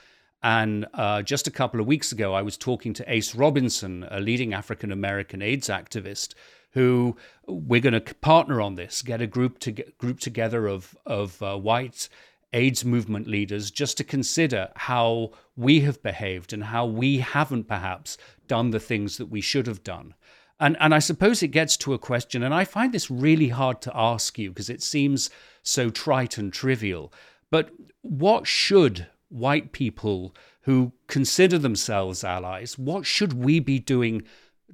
And 0.43 0.85
uh, 0.93 1.21
just 1.21 1.47
a 1.47 1.51
couple 1.51 1.79
of 1.79 1.87
weeks 1.87 2.11
ago, 2.11 2.33
I 2.33 2.41
was 2.41 2.57
talking 2.57 2.93
to 2.95 3.11
Ace 3.11 3.33
Robinson, 3.33 4.05
a 4.11 4.19
leading 4.19 4.53
African 4.53 4.91
American 4.91 5.41
AIDS 5.41 5.69
activist, 5.69 6.35
who 6.75 7.15
we're 7.47 7.81
going 7.81 7.99
to 7.99 8.15
partner 8.15 8.61
on 8.61 8.75
this, 8.75 9.01
get 9.01 9.21
a 9.21 9.27
group 9.27 9.59
to 9.59 9.71
get, 9.71 9.97
group 9.97 10.19
together 10.19 10.67
of 10.67 10.95
of 11.05 11.41
uh, 11.41 11.57
white 11.57 12.07
AIDS 12.53 12.85
movement 12.85 13.27
leaders 13.27 13.71
just 13.71 13.97
to 13.97 14.03
consider 14.03 14.69
how 14.75 15.31
we 15.55 15.79
have 15.79 16.03
behaved 16.03 16.53
and 16.53 16.65
how 16.65 16.85
we 16.85 17.19
haven't 17.19 17.67
perhaps 17.67 18.17
done 18.47 18.69
the 18.71 18.79
things 18.79 19.17
that 19.17 19.27
we 19.27 19.41
should 19.41 19.67
have 19.67 19.83
done. 19.83 20.13
And 20.59 20.77
and 20.79 20.93
I 20.93 20.99
suppose 20.99 21.41
it 21.41 21.47
gets 21.47 21.77
to 21.77 21.93
a 21.93 21.99
question, 21.99 22.43
and 22.43 22.53
I 22.53 22.65
find 22.65 22.93
this 22.93 23.09
really 23.09 23.49
hard 23.49 23.81
to 23.81 23.91
ask 23.95 24.37
you 24.37 24.49
because 24.49 24.69
it 24.69 24.83
seems 24.83 25.29
so 25.63 25.89
trite 25.89 26.37
and 26.37 26.51
trivial. 26.51 27.11
But 27.49 27.71
what 28.01 28.47
should 28.47 29.07
white 29.29 29.71
people 29.71 30.35
who 30.61 30.91
consider 31.07 31.57
themselves 31.57 32.23
allies, 32.23 32.77
what 32.77 33.05
should 33.05 33.33
we 33.33 33.59
be 33.59 33.79
doing 33.79 34.23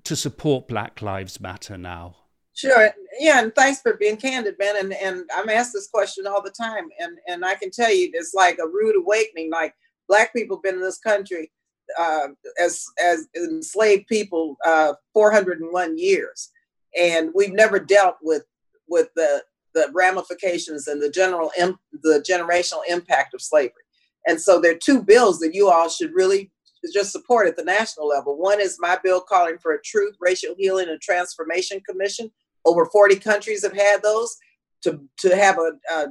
to 0.03 0.15
support 0.15 0.67
Black 0.67 1.01
Lives 1.01 1.39
Matter 1.39 1.77
now? 1.77 2.15
Sure. 2.53 2.91
Yeah, 3.19 3.41
and 3.41 3.55
thanks 3.55 3.81
for 3.81 3.93
being 3.93 4.17
candid, 4.17 4.57
Ben. 4.57 4.75
And 4.77 4.93
and 4.93 5.29
I'm 5.35 5.49
asked 5.49 5.73
this 5.73 5.87
question 5.87 6.27
all 6.27 6.41
the 6.41 6.51
time, 6.51 6.89
and 6.99 7.17
and 7.27 7.45
I 7.45 7.55
can 7.55 7.71
tell 7.71 7.93
you 7.93 8.09
it's 8.13 8.33
like 8.33 8.59
a 8.59 8.67
rude 8.67 8.95
awakening. 8.95 9.51
Like 9.51 9.73
Black 10.07 10.33
people 10.33 10.59
been 10.61 10.75
in 10.75 10.81
this 10.81 10.99
country 10.99 11.51
uh, 11.97 12.27
as 12.59 12.85
as 13.03 13.27
enslaved 13.35 14.07
people 14.07 14.57
uh, 14.65 14.93
401 15.13 15.97
years, 15.97 16.51
and 16.97 17.31
we've 17.33 17.53
never 17.53 17.79
dealt 17.79 18.17
with 18.21 18.43
with 18.87 19.09
the 19.15 19.43
the 19.73 19.89
ramifications 19.93 20.87
and 20.87 21.01
the 21.01 21.09
general 21.09 21.51
the 21.57 22.23
generational 22.27 22.81
impact 22.89 23.33
of 23.33 23.41
slavery. 23.41 23.83
And 24.27 24.39
so 24.39 24.59
there 24.59 24.73
are 24.73 24.79
two 24.79 25.01
bills 25.01 25.39
that 25.39 25.55
you 25.55 25.69
all 25.69 25.89
should 25.89 26.13
really 26.13 26.51
just 26.93 27.11
support 27.11 27.47
at 27.47 27.55
the 27.55 27.63
national 27.63 28.07
level. 28.07 28.37
One 28.37 28.59
is 28.59 28.77
my 28.79 28.97
bill 29.03 29.21
calling 29.21 29.57
for 29.59 29.73
a 29.73 29.81
Truth, 29.81 30.15
Racial 30.19 30.55
Healing, 30.57 30.89
and 30.89 30.99
Transformation 31.01 31.81
Commission. 31.87 32.31
Over 32.65 32.85
40 32.85 33.17
countries 33.17 33.63
have 33.63 33.73
had 33.73 34.01
those 34.01 34.35
to, 34.83 35.01
to 35.19 35.35
have 35.35 35.57
a, 35.57 35.73
a, 35.93 36.05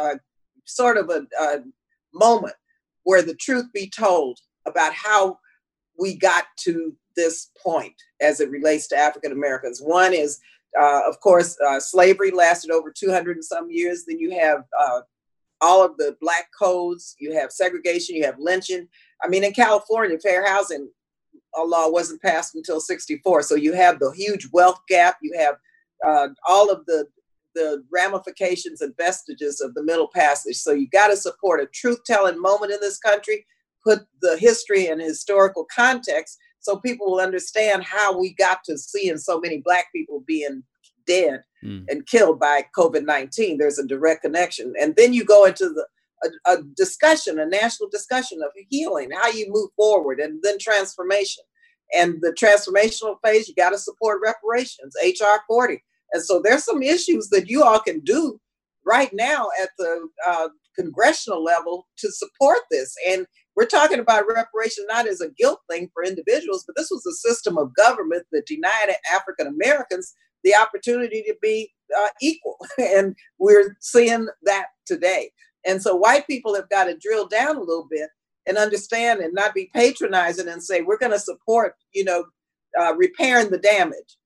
a 0.00 0.20
sort 0.64 0.96
of 0.96 1.10
a, 1.10 1.26
a 1.40 1.58
moment 2.14 2.54
where 3.04 3.22
the 3.22 3.34
truth 3.34 3.66
be 3.72 3.88
told 3.88 4.38
about 4.66 4.92
how 4.92 5.38
we 5.98 6.16
got 6.16 6.44
to 6.60 6.94
this 7.16 7.50
point 7.60 7.94
as 8.20 8.40
it 8.40 8.50
relates 8.50 8.86
to 8.88 8.96
African 8.96 9.32
Americans. 9.32 9.80
One 9.80 10.14
is, 10.14 10.38
uh, 10.80 11.00
of 11.06 11.20
course, 11.20 11.58
uh, 11.66 11.80
slavery 11.80 12.30
lasted 12.30 12.70
over 12.70 12.92
200 12.96 13.36
and 13.36 13.44
some 13.44 13.70
years. 13.70 14.04
Then 14.06 14.18
you 14.18 14.38
have 14.38 14.64
uh, 14.78 15.00
all 15.60 15.84
of 15.84 15.96
the 15.96 16.16
black 16.20 16.48
codes, 16.58 17.16
you 17.18 17.34
have 17.34 17.50
segregation, 17.50 18.14
you 18.14 18.24
have 18.24 18.38
lynching. 18.38 18.88
I 19.22 19.28
mean, 19.28 19.44
in 19.44 19.52
California, 19.52 20.18
fair 20.18 20.46
housing 20.46 20.90
law 21.56 21.88
wasn't 21.88 22.22
passed 22.22 22.54
until 22.54 22.80
64. 22.80 23.42
So 23.42 23.54
you 23.54 23.72
have 23.72 23.98
the 23.98 24.10
huge 24.10 24.48
wealth 24.52 24.80
gap, 24.88 25.18
you 25.22 25.32
have 25.38 25.56
uh, 26.06 26.28
all 26.46 26.70
of 26.70 26.86
the 26.86 27.06
the 27.54 27.82
ramifications 27.92 28.82
and 28.82 28.96
vestiges 28.96 29.60
of 29.60 29.74
the 29.74 29.82
middle 29.82 30.08
passage. 30.14 30.56
So 30.56 30.70
you 30.70 30.86
got 30.90 31.08
to 31.08 31.16
support 31.16 31.60
a 31.60 31.66
truth 31.66 32.04
telling 32.04 32.40
moment 32.40 32.70
in 32.70 32.78
this 32.80 32.98
country, 32.98 33.46
put 33.82 34.06
the 34.22 34.36
history 34.38 34.86
and 34.86 35.00
historical 35.00 35.66
context 35.74 36.38
so 36.60 36.76
people 36.76 37.10
will 37.10 37.20
understand 37.20 37.84
how 37.84 38.18
we 38.18 38.34
got 38.34 38.64
to 38.64 38.78
seeing 38.78 39.16
so 39.16 39.40
many 39.40 39.58
black 39.58 39.86
people 39.92 40.22
being 40.26 40.62
dead 41.06 41.42
mm. 41.64 41.84
and 41.88 42.06
killed 42.06 42.38
by 42.38 42.64
COVID 42.76 43.04
19. 43.04 43.58
There's 43.58 43.78
a 43.78 43.86
direct 43.86 44.22
connection. 44.22 44.74
And 44.80 44.94
then 44.96 45.12
you 45.12 45.24
go 45.24 45.44
into 45.44 45.68
the 45.70 45.86
a, 46.24 46.52
a, 46.52 46.62
discussion, 46.76 47.38
a 47.38 47.46
national 47.46 47.88
discussion 47.90 48.40
of 48.42 48.50
healing, 48.68 49.10
how 49.10 49.28
you 49.28 49.46
move 49.50 49.70
forward, 49.76 50.20
and 50.20 50.40
then 50.42 50.58
transformation. 50.60 51.44
And 51.94 52.16
the 52.20 52.36
transformational 52.38 53.16
phase, 53.24 53.48
you 53.48 53.54
got 53.54 53.70
to 53.70 53.78
support 53.78 54.20
reparations, 54.22 54.94
HR 55.02 55.40
40. 55.46 55.82
And 56.12 56.22
so 56.22 56.40
there's 56.42 56.64
some 56.64 56.82
issues 56.82 57.28
that 57.30 57.48
you 57.48 57.62
all 57.62 57.80
can 57.80 58.00
do 58.00 58.40
right 58.84 59.10
now 59.12 59.48
at 59.62 59.70
the 59.78 60.08
uh, 60.26 60.48
congressional 60.76 61.42
level 61.42 61.86
to 61.98 62.10
support 62.10 62.60
this. 62.70 62.94
And 63.08 63.26
we're 63.56 63.66
talking 63.66 63.98
about 63.98 64.24
reparations 64.28 64.86
not 64.88 65.08
as 65.08 65.20
a 65.20 65.30
guilt 65.30 65.60
thing 65.70 65.90
for 65.92 66.04
individuals, 66.04 66.64
but 66.66 66.76
this 66.76 66.90
was 66.90 67.04
a 67.06 67.28
system 67.28 67.58
of 67.58 67.74
government 67.74 68.24
that 68.32 68.46
denied 68.46 68.94
African 69.12 69.46
Americans 69.46 70.14
the 70.44 70.54
opportunity 70.54 71.22
to 71.26 71.34
be 71.42 71.72
uh, 71.98 72.08
equal. 72.22 72.56
and 72.78 73.16
we're 73.38 73.76
seeing 73.80 74.28
that 74.44 74.66
today. 74.86 75.30
And 75.68 75.82
so 75.82 75.94
white 75.94 76.26
people 76.26 76.54
have 76.54 76.68
got 76.70 76.84
to 76.84 76.96
drill 76.96 77.28
down 77.28 77.56
a 77.56 77.60
little 77.60 77.86
bit 77.88 78.08
and 78.46 78.56
understand 78.56 79.20
and 79.20 79.34
not 79.34 79.54
be 79.54 79.70
patronizing 79.74 80.48
and 80.48 80.62
say, 80.62 80.80
we're 80.80 80.98
going 80.98 81.12
to 81.12 81.18
support, 81.18 81.74
you 81.92 82.04
know, 82.04 82.24
uh, 82.80 82.96
repairing 82.96 83.50
the 83.50 83.58
damage. 83.58 84.16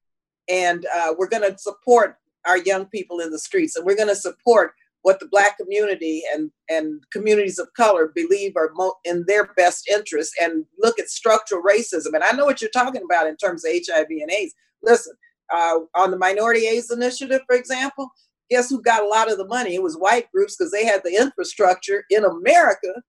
And 0.48 0.86
uh, 0.96 1.14
we're 1.18 1.28
going 1.28 1.50
to 1.50 1.58
support 1.58 2.16
our 2.46 2.58
young 2.58 2.86
people 2.86 3.18
in 3.18 3.30
the 3.30 3.38
streets. 3.38 3.76
And 3.76 3.84
we're 3.84 3.96
going 3.96 4.08
to 4.08 4.16
support 4.16 4.72
what 5.02 5.18
the 5.18 5.26
black 5.26 5.58
community 5.58 6.22
and, 6.32 6.52
and 6.70 7.02
communities 7.12 7.58
of 7.58 7.68
color 7.76 8.12
believe 8.14 8.52
are 8.56 8.70
mo- 8.74 8.94
in 9.04 9.24
their 9.26 9.52
best 9.56 9.88
interest 9.88 10.32
and 10.40 10.64
look 10.78 11.00
at 11.00 11.08
structural 11.08 11.62
racism. 11.62 12.14
And 12.14 12.22
I 12.22 12.30
know 12.32 12.44
what 12.44 12.60
you're 12.60 12.70
talking 12.70 13.02
about 13.04 13.26
in 13.26 13.36
terms 13.36 13.64
of 13.64 13.72
HIV 13.72 14.06
and 14.08 14.30
AIDS. 14.30 14.54
Listen, 14.80 15.14
uh, 15.52 15.80
on 15.96 16.12
the 16.12 16.18
Minority 16.18 16.66
AIDS 16.68 16.92
Initiative, 16.92 17.40
for 17.48 17.56
example, 17.56 18.10
guess 18.52 18.70
who 18.70 18.80
got 18.82 19.02
a 19.02 19.08
lot 19.08 19.30
of 19.30 19.38
the 19.38 19.46
money? 19.46 19.74
It 19.74 19.82
was 19.82 19.96
white 19.96 20.30
groups 20.32 20.56
because 20.56 20.70
they 20.70 20.84
had 20.84 21.02
the 21.04 21.16
infrastructure 21.16 22.04
in 22.10 22.24
America 22.24 23.02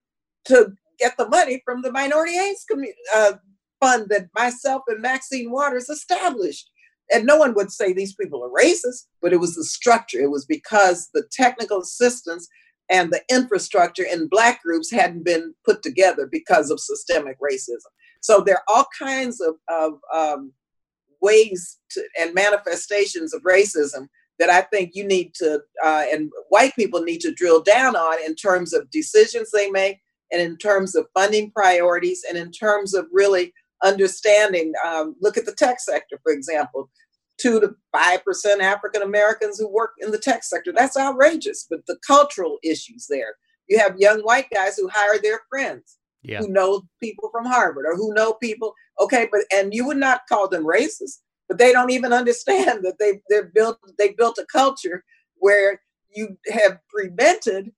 to 0.45 0.73
get 0.99 1.15
the 1.17 1.27
money 1.29 1.61
from 1.65 1.81
the 1.81 1.91
Minority 1.91 2.37
AIDS 2.37 2.65
uh, 3.13 3.33
Fund 3.79 4.07
that 4.09 4.29
myself 4.33 4.83
and 4.87 5.01
Maxine 5.01 5.51
Waters 5.51 5.89
established. 5.89 6.69
And 7.11 7.25
no 7.25 7.35
one 7.35 7.53
would 7.55 7.71
say 7.71 7.91
these 7.91 8.15
people 8.15 8.41
are 8.43 8.63
racist, 8.63 9.07
but 9.21 9.33
it 9.33 9.39
was 9.41 9.55
the 9.55 9.65
structure. 9.65 10.19
It 10.21 10.31
was 10.31 10.45
because 10.45 11.09
the 11.13 11.27
technical 11.31 11.81
assistance 11.81 12.47
and 12.89 13.11
the 13.11 13.21
infrastructure 13.29 14.05
in 14.05 14.29
Black 14.29 14.61
groups 14.63 14.89
hadn't 14.89 15.25
been 15.25 15.53
put 15.65 15.83
together 15.83 16.27
because 16.31 16.71
of 16.71 16.79
systemic 16.79 17.37
racism. 17.41 17.91
So 18.21 18.39
there 18.39 18.55
are 18.55 18.63
all 18.75 18.87
kinds 18.97 19.41
of, 19.41 19.55
of 19.67 19.99
um, 20.13 20.53
ways 21.21 21.79
to, 21.91 22.03
and 22.19 22.33
manifestations 22.33 23.33
of 23.33 23.41
racism 23.41 24.07
that 24.43 24.49
I 24.49 24.61
think 24.61 24.91
you 24.93 25.07
need 25.07 25.33
to, 25.35 25.61
uh, 25.85 26.03
and 26.11 26.29
white 26.49 26.75
people 26.75 27.01
need 27.01 27.21
to 27.21 27.33
drill 27.33 27.61
down 27.61 27.95
on 27.95 28.21
in 28.25 28.35
terms 28.35 28.73
of 28.73 28.91
decisions 28.91 29.51
they 29.51 29.69
make, 29.69 29.99
and 30.33 30.41
in 30.41 30.57
terms 30.57 30.95
of 30.95 31.07
funding 31.13 31.49
priorities, 31.51 32.23
and 32.27 32.37
in 32.37 32.51
terms 32.51 32.93
of 32.93 33.05
really 33.09 33.53
understanding. 33.83 34.73
Um, 34.85 35.15
look 35.21 35.37
at 35.37 35.45
the 35.45 35.55
tech 35.55 35.79
sector, 35.79 36.19
for 36.23 36.33
example. 36.33 36.89
Two 37.39 37.61
to 37.61 37.73
five 37.93 38.23
percent 38.25 38.61
African 38.61 39.01
Americans 39.01 39.57
who 39.57 39.67
work 39.71 39.91
in 39.99 40.11
the 40.11 40.19
tech 40.19 40.43
sector. 40.43 40.73
That's 40.73 40.97
outrageous. 40.97 41.65
But 41.69 41.85
the 41.87 41.97
cultural 42.05 42.57
issues 42.63 43.07
there. 43.09 43.35
You 43.69 43.79
have 43.79 43.97
young 43.97 44.19
white 44.19 44.49
guys 44.53 44.75
who 44.75 44.89
hire 44.89 45.17
their 45.21 45.39
friends 45.49 45.97
yeah. 46.23 46.39
who 46.39 46.47
know 46.47 46.83
people 47.01 47.29
from 47.31 47.45
Harvard 47.45 47.85
or 47.87 47.95
who 47.95 48.13
know 48.13 48.33
people. 48.33 48.73
Okay, 48.99 49.27
but 49.31 49.41
and 49.53 49.73
you 49.73 49.85
would 49.85 49.97
not 49.97 50.21
call 50.27 50.47
them 50.47 50.65
racist, 50.65 51.19
but 51.53 51.59
they 51.59 51.71
don't 51.71 51.91
even 51.91 52.11
understand 52.11 52.83
that 52.83 52.95
they 52.99 53.21
they're 53.29 53.51
built 53.53 53.77
they 53.99 54.13
built 54.13 54.39
a 54.39 54.45
culture 54.51 55.03
where 55.35 55.79
you 56.15 56.35
have 56.51 56.79
prevented 56.89 57.71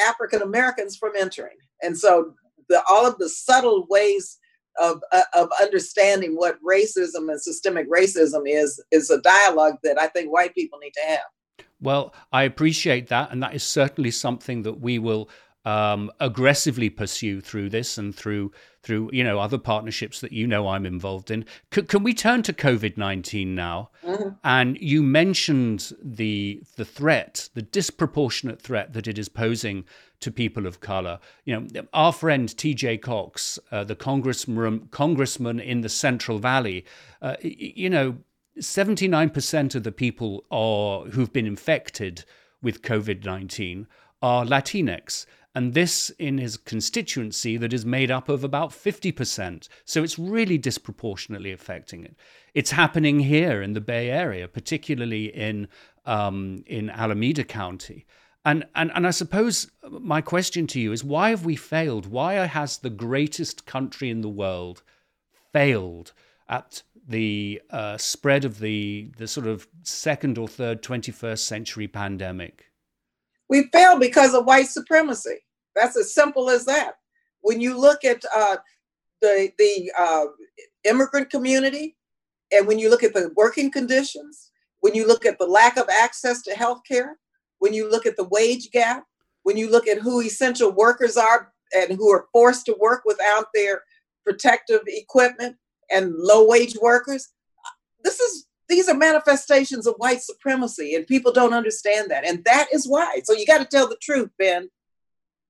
African 0.00 0.40
Americans 0.40 0.96
from 0.96 1.12
entering, 1.18 1.56
and 1.82 1.98
so 1.98 2.32
the 2.70 2.82
all 2.88 3.06
of 3.06 3.18
the 3.18 3.28
subtle 3.28 3.86
ways 3.90 4.38
of 4.80 5.02
uh, 5.12 5.20
of 5.34 5.50
understanding 5.60 6.32
what 6.34 6.56
racism 6.66 7.30
and 7.30 7.40
systemic 7.40 7.90
racism 7.90 8.44
is 8.46 8.82
is 8.90 9.10
a 9.10 9.20
dialogue 9.20 9.76
that 9.82 10.00
I 10.00 10.06
think 10.06 10.32
white 10.32 10.54
people 10.54 10.78
need 10.78 10.94
to 10.94 11.06
have. 11.06 11.66
Well, 11.82 12.14
I 12.32 12.44
appreciate 12.44 13.08
that, 13.08 13.32
and 13.32 13.42
that 13.42 13.54
is 13.54 13.64
certainly 13.64 14.12
something 14.12 14.62
that 14.62 14.80
we 14.80 14.98
will 14.98 15.28
um, 15.64 16.10
aggressively 16.20 16.90
pursue 16.90 17.40
through 17.40 17.70
this 17.70 17.96
and 17.96 18.14
through 18.14 18.52
through 18.82 19.08
you 19.12 19.24
know 19.24 19.38
other 19.38 19.56
partnerships 19.56 20.20
that 20.20 20.32
you 20.32 20.46
know 20.46 20.68
I'm 20.68 20.84
involved 20.84 21.30
in. 21.30 21.46
C- 21.74 21.82
can 21.82 22.02
we 22.02 22.12
turn 22.12 22.42
to 22.42 22.52
COVID 22.52 22.96
nineteen 22.96 23.54
now? 23.54 23.90
Mm-hmm. 24.04 24.28
And 24.44 24.76
you 24.78 25.02
mentioned 25.02 25.92
the 26.02 26.62
the 26.76 26.84
threat, 26.84 27.48
the 27.54 27.62
disproportionate 27.62 28.60
threat 28.60 28.92
that 28.92 29.06
it 29.06 29.18
is 29.18 29.28
posing 29.28 29.84
to 30.20 30.30
people 30.30 30.66
of 30.66 30.80
color. 30.80 31.18
You 31.44 31.60
know, 31.60 31.82
our 31.92 32.12
friend 32.12 32.56
T.J. 32.56 32.98
Cox, 32.98 33.58
uh, 33.72 33.84
the 33.84 33.96
congressman 33.96 34.88
congressman 34.90 35.60
in 35.60 35.80
the 35.80 35.88
Central 35.88 36.38
Valley, 36.38 36.84
uh, 37.22 37.36
you 37.40 37.90
know. 37.90 38.18
79% 38.60 39.74
of 39.74 39.82
the 39.82 39.90
people 39.90 40.44
are, 40.48 41.06
who've 41.10 41.32
been 41.32 41.44
infected 41.44 42.24
with 42.62 42.82
COVID 42.82 43.24
19 43.24 43.88
are 44.22 44.44
Latinx 44.44 45.26
and 45.54 45.72
this 45.72 46.10
in 46.18 46.38
his 46.38 46.56
constituency 46.56 47.56
that 47.56 47.72
is 47.72 47.86
made 47.86 48.10
up 48.10 48.28
of 48.28 48.42
about 48.42 48.70
50%. 48.70 49.68
So 49.84 50.02
it's 50.02 50.18
really 50.18 50.58
disproportionately 50.58 51.52
affecting 51.52 52.04
it. 52.04 52.16
It's 52.54 52.72
happening 52.72 53.20
here 53.20 53.62
in 53.62 53.72
the 53.72 53.80
Bay 53.80 54.10
Area, 54.10 54.48
particularly 54.48 55.26
in, 55.26 55.68
um, 56.06 56.64
in 56.66 56.90
Alameda 56.90 57.44
County. 57.44 58.04
And, 58.44 58.66
and 58.74 58.92
and 58.94 59.06
I 59.06 59.10
suppose 59.10 59.70
my 59.88 60.20
question 60.20 60.66
to 60.66 60.80
you 60.80 60.92
is 60.92 61.02
why 61.02 61.30
have 61.30 61.46
we 61.46 61.56
failed? 61.56 62.06
Why 62.06 62.34
has 62.34 62.76
the 62.76 62.90
greatest 62.90 63.64
country 63.64 64.10
in 64.10 64.20
the 64.20 64.28
world 64.28 64.82
failed 65.52 66.12
at 66.46 66.82
the 67.08 67.62
uh, 67.70 67.96
spread 67.96 68.44
of 68.44 68.58
the 68.58 69.10
the 69.16 69.26
sort 69.28 69.46
of 69.46 69.66
second 69.82 70.36
or 70.36 70.46
third 70.46 70.82
21st 70.82 71.38
century 71.38 71.88
pandemic? 71.88 72.70
We 73.48 73.68
failed 73.72 74.00
because 74.00 74.34
of 74.34 74.46
white 74.46 74.68
supremacy. 74.68 75.38
That's 75.74 75.96
as 75.96 76.14
simple 76.14 76.50
as 76.50 76.64
that. 76.66 76.94
When 77.40 77.60
you 77.60 77.78
look 77.78 78.04
at 78.04 78.24
uh, 78.34 78.56
the 79.20 79.50
the 79.58 79.92
uh, 79.98 80.24
immigrant 80.84 81.30
community, 81.30 81.96
and 82.52 82.66
when 82.66 82.78
you 82.78 82.90
look 82.90 83.02
at 83.02 83.14
the 83.14 83.32
working 83.36 83.70
conditions, 83.70 84.50
when 84.80 84.94
you 84.94 85.06
look 85.06 85.26
at 85.26 85.38
the 85.38 85.46
lack 85.46 85.76
of 85.76 85.88
access 85.88 86.42
to 86.42 86.54
health 86.54 86.80
care, 86.86 87.18
when 87.58 87.72
you 87.72 87.90
look 87.90 88.06
at 88.06 88.16
the 88.16 88.28
wage 88.28 88.70
gap, 88.70 89.04
when 89.42 89.56
you 89.56 89.70
look 89.70 89.88
at 89.88 89.98
who 89.98 90.20
essential 90.20 90.70
workers 90.70 91.16
are 91.16 91.52
and 91.74 91.92
who 91.92 92.10
are 92.10 92.26
forced 92.32 92.66
to 92.66 92.76
work 92.78 93.02
without 93.04 93.46
their 93.54 93.82
protective 94.24 94.80
equipment 94.86 95.56
and 95.90 96.14
low 96.14 96.46
wage 96.46 96.76
workers, 96.80 97.28
this 98.02 98.20
is 98.20 98.46
these 98.74 98.88
are 98.88 98.96
manifestations 98.96 99.86
of 99.86 99.94
white 99.98 100.20
supremacy 100.20 100.96
and 100.96 101.06
people 101.06 101.32
don't 101.32 101.54
understand 101.54 102.10
that 102.10 102.26
and 102.26 102.44
that 102.44 102.66
is 102.72 102.88
why. 102.88 103.20
So 103.22 103.32
you 103.32 103.46
got 103.46 103.58
to 103.58 103.64
tell 103.64 103.88
the 103.88 103.96
truth 104.02 104.30
ben. 104.38 104.68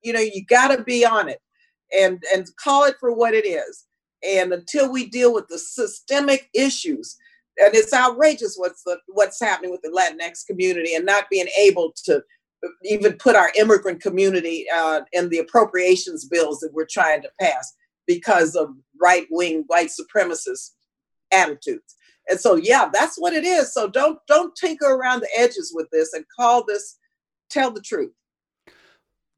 You 0.03 0.13
know 0.13 0.21
you 0.21 0.45
got 0.45 0.69
to 0.77 0.83
be 0.83 1.07
on 1.07 1.31
it 1.31 1.41
and 1.99 2.23
and 2.35 2.47
call 2.63 2.85
it 2.85 2.97
for 3.01 3.15
what 3.15 3.33
it 3.33 3.47
is. 3.47 3.87
And 4.23 4.53
until 4.53 4.93
we 4.93 5.09
deal 5.09 5.33
with 5.33 5.49
the 5.49 5.59
systemic 5.59 6.51
issues 6.55 7.17
and 7.57 7.75
it's 7.75 7.95
outrageous 7.95 8.57
what's 8.57 8.83
the, 8.83 8.99
what's 9.07 9.41
happening 9.41 9.71
with 9.71 9.81
the 9.81 9.89
latinx 9.89 10.47
community 10.47 10.95
and 10.95 11.07
not 11.07 11.31
being 11.31 11.49
able 11.59 11.95
to 12.05 12.23
even 12.83 13.15
put 13.15 13.37
our 13.37 13.51
immigrant 13.59 14.03
community 14.03 14.67
uh, 14.75 15.01
in 15.13 15.31
the 15.31 15.39
appropriations 15.39 16.27
bills 16.27 16.61
that 16.61 16.73
we're 16.75 16.87
trying 16.91 17.23
to 17.23 17.31
pass 17.41 17.75
because 18.07 18.55
of 18.55 18.69
right-wing 19.01 19.65
white 19.69 19.89
supremacist 19.89 20.73
attitudes 21.33 21.95
and 22.29 22.41
so 22.41 22.55
yeah 22.57 22.89
that's 22.93 23.17
what 23.17 23.33
it 23.33 23.45
is 23.45 23.73
so 23.73 23.89
don't 23.89 24.19
don't 24.27 24.55
tinker 24.57 24.87
around 24.87 25.21
the 25.21 25.29
edges 25.37 25.73
with 25.75 25.89
this 25.91 26.13
and 26.13 26.25
call 26.35 26.65
this 26.65 26.99
tell 27.51 27.71
the 27.71 27.81
truth 27.81 28.13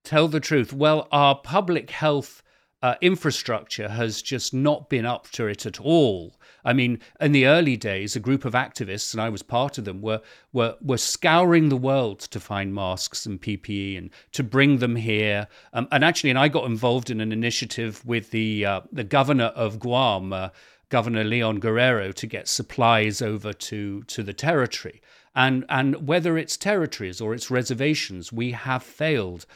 tell 0.04 0.28
the 0.28 0.40
truth 0.40 0.72
well 0.72 1.08
our 1.10 1.34
public 1.34 1.90
health 1.90 2.42
uh, 2.82 2.94
infrastructure 3.00 3.88
has 3.88 4.22
just 4.22 4.52
not 4.52 4.88
been 4.88 5.06
up 5.06 5.28
to 5.30 5.46
it 5.46 5.66
at 5.66 5.80
all. 5.80 6.38
I 6.64 6.72
mean, 6.72 7.00
in 7.20 7.32
the 7.32 7.46
early 7.46 7.76
days, 7.76 8.14
a 8.14 8.20
group 8.20 8.44
of 8.44 8.52
activists, 8.52 9.12
and 9.12 9.20
I 9.20 9.28
was 9.28 9.42
part 9.42 9.78
of 9.78 9.84
them, 9.84 10.02
were 10.02 10.20
were 10.52 10.76
were 10.80 10.98
scouring 10.98 11.68
the 11.68 11.76
world 11.76 12.20
to 12.20 12.40
find 12.40 12.74
masks 12.74 13.24
and 13.24 13.40
PPE 13.40 13.98
and 13.98 14.10
to 14.32 14.42
bring 14.42 14.78
them 14.78 14.96
here. 14.96 15.48
Um, 15.72 15.88
and 15.90 16.04
actually, 16.04 16.30
and 16.30 16.38
I 16.38 16.48
got 16.48 16.66
involved 16.66 17.08
in 17.08 17.20
an 17.20 17.32
initiative 17.32 18.04
with 18.04 18.30
the 18.30 18.66
uh, 18.66 18.80
the 18.92 19.04
governor 19.04 19.52
of 19.56 19.78
Guam, 19.78 20.32
uh, 20.32 20.50
Governor 20.88 21.24
Leon 21.24 21.60
Guerrero, 21.60 22.12
to 22.12 22.26
get 22.26 22.48
supplies 22.48 23.20
over 23.20 23.52
to 23.52 24.02
to 24.04 24.22
the 24.22 24.32
territory. 24.32 25.00
And 25.34 25.64
and 25.68 26.06
whether 26.08 26.38
it's 26.38 26.56
territories 26.56 27.20
or 27.20 27.34
it's 27.34 27.50
reservations, 27.50 28.32
we 28.32 28.52
have 28.52 28.82
failed. 28.82 29.46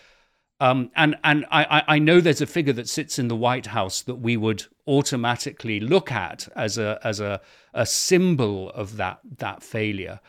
Um, 0.60 0.90
and 0.94 1.16
and 1.24 1.46
I, 1.50 1.82
I 1.88 1.98
know 1.98 2.20
there's 2.20 2.42
a 2.42 2.46
figure 2.46 2.74
that 2.74 2.88
sits 2.88 3.18
in 3.18 3.28
the 3.28 3.36
White 3.36 3.66
House 3.66 4.02
that 4.02 4.16
we 4.16 4.36
would 4.36 4.64
automatically 4.86 5.80
look 5.80 6.12
at 6.12 6.48
as 6.54 6.76
a 6.76 7.00
as 7.02 7.18
a, 7.18 7.40
a 7.72 7.86
symbol 7.86 8.70
of 8.70 8.96
that 8.96 9.20
that 9.38 9.62
failure. 9.62 10.20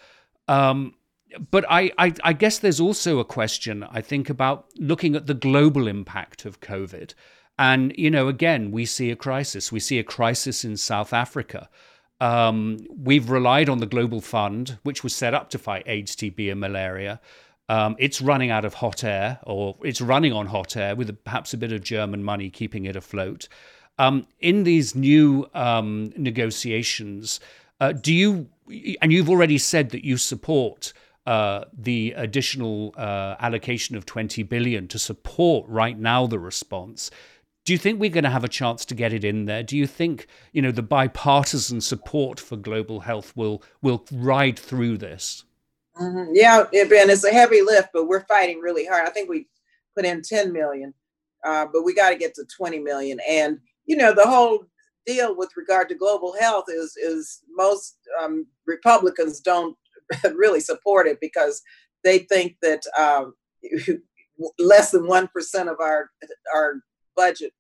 Um, 0.48 0.96
but 1.50 1.66
I, 1.70 1.92
I, 1.98 2.14
I 2.24 2.34
guess 2.34 2.60
there's 2.60 2.80
also 2.80 3.20
a 3.20 3.26
question 3.26 3.84
I 3.84 4.02
think 4.02 4.30
about 4.30 4.66
looking 4.78 5.16
at 5.16 5.28
the 5.28 5.34
global 5.34 5.88
impact 5.88 6.46
of 6.46 6.60
COVID. 6.60 7.14
And 7.62 7.94
you 7.96 8.10
know, 8.10 8.28
again, 8.28 8.72
we 8.72 8.88
see 8.88 9.12
a 9.12 9.16
crisis. 9.16 9.72
We 9.72 9.80
see 9.80 10.00
a 10.00 10.04
crisis 10.04 10.66
in 10.66 10.78
South 10.78 11.14
Africa. 11.14 11.70
Um, 12.20 12.80
we've 12.90 13.30
relied 13.30 13.70
on 13.70 13.78
the 13.78 13.86
Global 13.86 14.20
Fund, 14.20 14.80
which 14.82 15.04
was 15.04 15.16
set 15.16 15.36
up 15.36 15.52
to 15.52 15.60
fight 15.60 15.84
AIDS, 15.86 16.16
TB, 16.16 16.52
and 16.52 16.60
malaria. 16.60 17.22
Um, 17.70 17.96
it's 18.00 18.20
running 18.20 18.50
out 18.50 18.66
of 18.66 18.74
hot 18.74 19.04
air, 19.04 19.40
or 19.44 19.78
it's 19.84 20.02
running 20.02 20.34
on 20.34 20.48
hot 20.48 20.76
air 20.76 20.96
with 20.96 21.24
perhaps 21.24 21.54
a 21.54 21.58
bit 21.58 21.72
of 21.72 21.84
German 21.84 22.24
money 22.24 22.50
keeping 22.50 22.86
it 22.86 22.96
afloat. 22.96 23.48
Um, 24.00 24.26
in 24.40 24.64
these 24.64 24.96
new 24.96 25.48
um, 25.54 26.14
negotiations, 26.18 27.40
uh, 27.80 27.92
do 27.92 28.12
you, 28.12 28.50
and 29.04 29.14
you've 29.14 29.30
already 29.30 29.60
said 29.60 29.92
that 29.92 30.04
you 30.04 30.18
support 30.18 30.94
uh, 31.28 31.66
the 31.72 32.14
additional 32.18 32.96
uh, 32.98 33.36
allocation 33.40 33.96
of 33.96 34.08
20 34.08 34.42
billion 34.42 34.88
to 34.88 34.98
support 34.98 35.70
right 35.70 36.00
now 36.00 36.26
the 36.26 36.40
response. 36.40 37.12
Do 37.64 37.74
you 37.74 37.80
think 37.80 38.00
we're 38.00 38.10
going 38.10 38.24
to 38.24 38.30
have 38.30 38.44
a 38.44 38.50
chance 38.50 38.86
to 38.86 38.96
get 38.96 39.14
it 39.14 39.24
in 39.24 39.46
there? 39.46 39.62
Do 39.62 39.78
you 39.78 39.86
think 39.86 40.28
you 40.52 40.62
know 40.62 40.72
the 40.72 40.82
bipartisan 40.82 41.82
support 41.82 42.40
for 42.40 42.58
global 42.58 43.02
health 43.02 43.34
will 43.36 43.64
will 43.82 44.06
ride 44.12 44.58
through 44.58 44.98
this? 44.98 45.44
Mm-hmm. 46.00 46.32
Yeah, 46.34 46.64
Ben, 46.72 47.10
it's 47.10 47.24
a 47.24 47.32
heavy 47.32 47.62
lift, 47.62 47.90
but 47.94 48.08
we're 48.08 48.26
fighting 48.26 48.60
really 48.60 48.86
hard. 48.86 49.08
I 49.08 49.12
think 49.12 49.30
we 49.30 49.48
put 49.96 50.06
in 50.06 50.22
10 50.22 50.54
million, 50.54 50.94
uh, 51.46 51.68
but 51.72 51.84
we 51.84 51.94
got 51.94 52.12
to 52.12 52.16
get 52.16 52.34
to 52.36 52.46
20 52.46 52.80
million. 52.80 53.20
And 53.30 53.60
you 53.86 53.96
know, 53.96 54.14
the 54.14 54.28
whole 54.28 54.66
deal 55.06 55.36
with 55.36 55.50
regard 55.58 55.90
to 55.90 55.96
global 55.96 56.34
health 56.40 56.66
is 56.68 56.96
is 56.98 57.42
most 57.56 57.98
um, 58.22 58.48
Republicans 58.66 59.40
don't 59.40 59.78
really 60.36 60.60
support 60.60 61.08
it 61.08 61.20
because 61.22 61.62
they 62.04 62.20
think 62.20 62.56
that 62.62 62.82
um, 62.98 63.34
less 64.60 64.92
than 64.92 65.08
one 65.08 65.28
percent 65.28 65.70
of 65.70 65.80
our 65.80 66.10
our 66.56 66.82
budget 67.22 67.54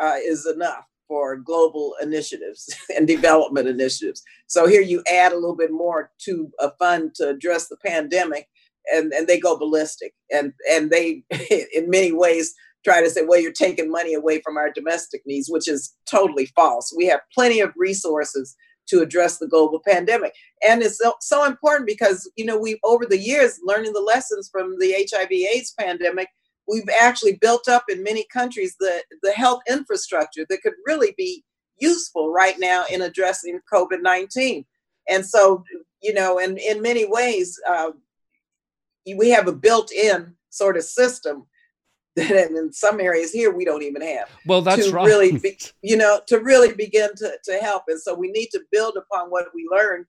uh, 0.00 0.16
is 0.24 0.46
enough 0.46 0.86
for 1.08 1.36
global 1.36 1.94
initiatives 2.00 2.74
and 2.96 3.06
development 3.06 3.68
initiatives. 3.68 4.22
So 4.46 4.66
here 4.66 4.80
you 4.80 5.02
add 5.10 5.32
a 5.32 5.38
little 5.42 5.56
bit 5.56 5.70
more 5.70 6.10
to 6.24 6.50
a 6.60 6.70
fund 6.78 7.14
to 7.16 7.28
address 7.28 7.68
the 7.68 7.76
pandemic, 7.84 8.48
and, 8.92 9.12
and 9.12 9.26
they 9.26 9.38
go 9.38 9.58
ballistic. 9.58 10.14
And 10.32 10.52
and 10.70 10.90
they, 10.90 11.24
in 11.74 11.90
many 11.90 12.12
ways, 12.12 12.54
try 12.84 13.02
to 13.02 13.10
say, 13.10 13.22
well, 13.24 13.40
you're 13.40 13.52
taking 13.52 13.90
money 13.90 14.14
away 14.14 14.40
from 14.40 14.56
our 14.56 14.70
domestic 14.72 15.22
needs, 15.26 15.48
which 15.50 15.68
is 15.68 15.94
totally 16.10 16.46
false. 16.46 16.94
We 16.96 17.06
have 17.06 17.20
plenty 17.34 17.60
of 17.60 17.72
resources 17.76 18.56
to 18.88 19.00
address 19.00 19.38
the 19.38 19.46
global 19.46 19.80
pandemic. 19.86 20.34
And 20.66 20.82
it's 20.82 20.98
so, 20.98 21.14
so 21.20 21.44
important 21.44 21.86
because, 21.86 22.30
you 22.36 22.44
know, 22.44 22.58
we've 22.58 22.78
over 22.84 23.06
the 23.06 23.18
years 23.18 23.60
learning 23.64 23.92
the 23.92 24.00
lessons 24.00 24.48
from 24.50 24.78
the 24.80 25.06
HIV 25.10 25.30
AIDS 25.30 25.72
pandemic, 25.78 26.28
we've 26.68 26.88
actually 27.00 27.38
built 27.40 27.68
up 27.68 27.84
in 27.88 28.02
many 28.02 28.24
countries 28.32 28.76
the, 28.78 29.02
the 29.22 29.32
health 29.32 29.60
infrastructure 29.68 30.46
that 30.48 30.62
could 30.62 30.74
really 30.86 31.14
be 31.16 31.44
useful 31.78 32.32
right 32.32 32.56
now 32.58 32.84
in 32.90 33.02
addressing 33.02 33.60
COVID 33.72 34.02
19. 34.02 34.64
And 35.08 35.26
so, 35.26 35.64
you 36.00 36.14
know, 36.14 36.38
and 36.38 36.58
in 36.58 36.80
many 36.80 37.04
ways, 37.06 37.58
uh, 37.68 37.90
we 39.16 39.30
have 39.30 39.48
a 39.48 39.52
built 39.52 39.90
in 39.92 40.34
sort 40.50 40.76
of 40.76 40.84
system 40.84 41.46
that 42.16 42.50
in 42.50 42.72
some 42.72 43.00
areas 43.00 43.32
here 43.32 43.50
we 43.50 43.64
don't 43.64 43.82
even 43.82 44.02
have. 44.02 44.28
Well, 44.46 44.60
that's 44.60 44.86
to 44.86 44.92
right. 44.92 45.06
Really, 45.06 45.38
be, 45.38 45.58
you 45.82 45.96
know, 45.96 46.20
to 46.28 46.38
really 46.38 46.74
begin 46.74 47.10
to, 47.16 47.32
to 47.44 47.54
help. 47.54 47.84
And 47.88 48.00
so 48.00 48.14
we 48.14 48.30
need 48.30 48.48
to 48.48 48.60
build 48.70 48.96
upon 48.96 49.30
what 49.30 49.46
we 49.54 49.66
learn 49.70 50.04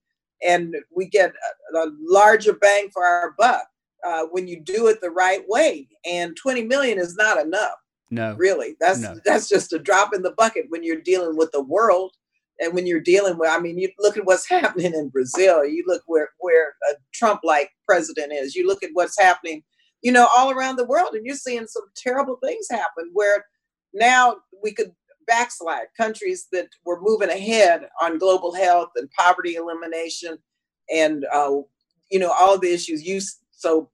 and 0.45 0.75
we 0.93 1.07
get 1.07 1.31
a, 1.73 1.77
a 1.77 1.91
larger 2.01 2.53
bang 2.53 2.89
for 2.93 3.05
our 3.05 3.33
buck 3.37 3.63
uh, 4.05 4.25
when 4.31 4.47
you 4.47 4.59
do 4.59 4.87
it 4.87 5.01
the 5.01 5.11
right 5.11 5.43
way. 5.47 5.87
And 6.05 6.35
20 6.35 6.63
million 6.63 6.99
is 6.99 7.15
not 7.15 7.43
enough. 7.43 7.75
No, 8.11 8.35
really, 8.35 8.75
that's 8.79 8.99
no. 8.99 9.19
that's 9.25 9.49
just 9.49 9.73
a 9.73 9.79
drop 9.79 10.13
in 10.13 10.21
the 10.21 10.35
bucket 10.37 10.65
when 10.69 10.83
you're 10.83 11.01
dealing 11.01 11.35
with 11.35 11.51
the 11.51 11.63
world. 11.63 12.13
And 12.59 12.73
when 12.75 12.85
you're 12.85 13.01
dealing 13.01 13.39
with, 13.39 13.49
I 13.49 13.59
mean, 13.59 13.79
you 13.79 13.89
look 13.97 14.17
at 14.17 14.25
what's 14.25 14.47
happening 14.49 14.93
in 14.93 15.09
Brazil. 15.09 15.65
You 15.65 15.83
look 15.87 16.03
where 16.05 16.29
where 16.39 16.75
a 16.91 16.95
Trump-like 17.13 17.71
president 17.87 18.31
is. 18.31 18.55
You 18.55 18.67
look 18.67 18.83
at 18.83 18.91
what's 18.93 19.19
happening, 19.19 19.63
you 20.03 20.11
know, 20.11 20.27
all 20.37 20.51
around 20.51 20.75
the 20.75 20.85
world, 20.85 21.15
and 21.15 21.25
you're 21.25 21.35
seeing 21.35 21.65
some 21.65 21.85
terrible 21.95 22.37
things 22.43 22.67
happen. 22.69 23.09
Where 23.13 23.45
now 23.95 24.37
we 24.61 24.73
could 24.73 24.91
backslide 25.25 25.87
countries 25.97 26.47
that 26.51 26.67
were 26.85 27.01
moving 27.01 27.29
ahead 27.29 27.87
on 28.01 28.19
global 28.19 28.53
health 28.53 28.89
and 28.95 29.09
poverty 29.17 29.55
elimination, 29.55 30.37
and 30.93 31.25
uh, 31.33 31.55
you 32.11 32.19
know 32.19 32.31
all 32.39 32.59
the 32.59 32.71
issues 32.71 33.03
you 33.03 33.19
so 33.51 33.89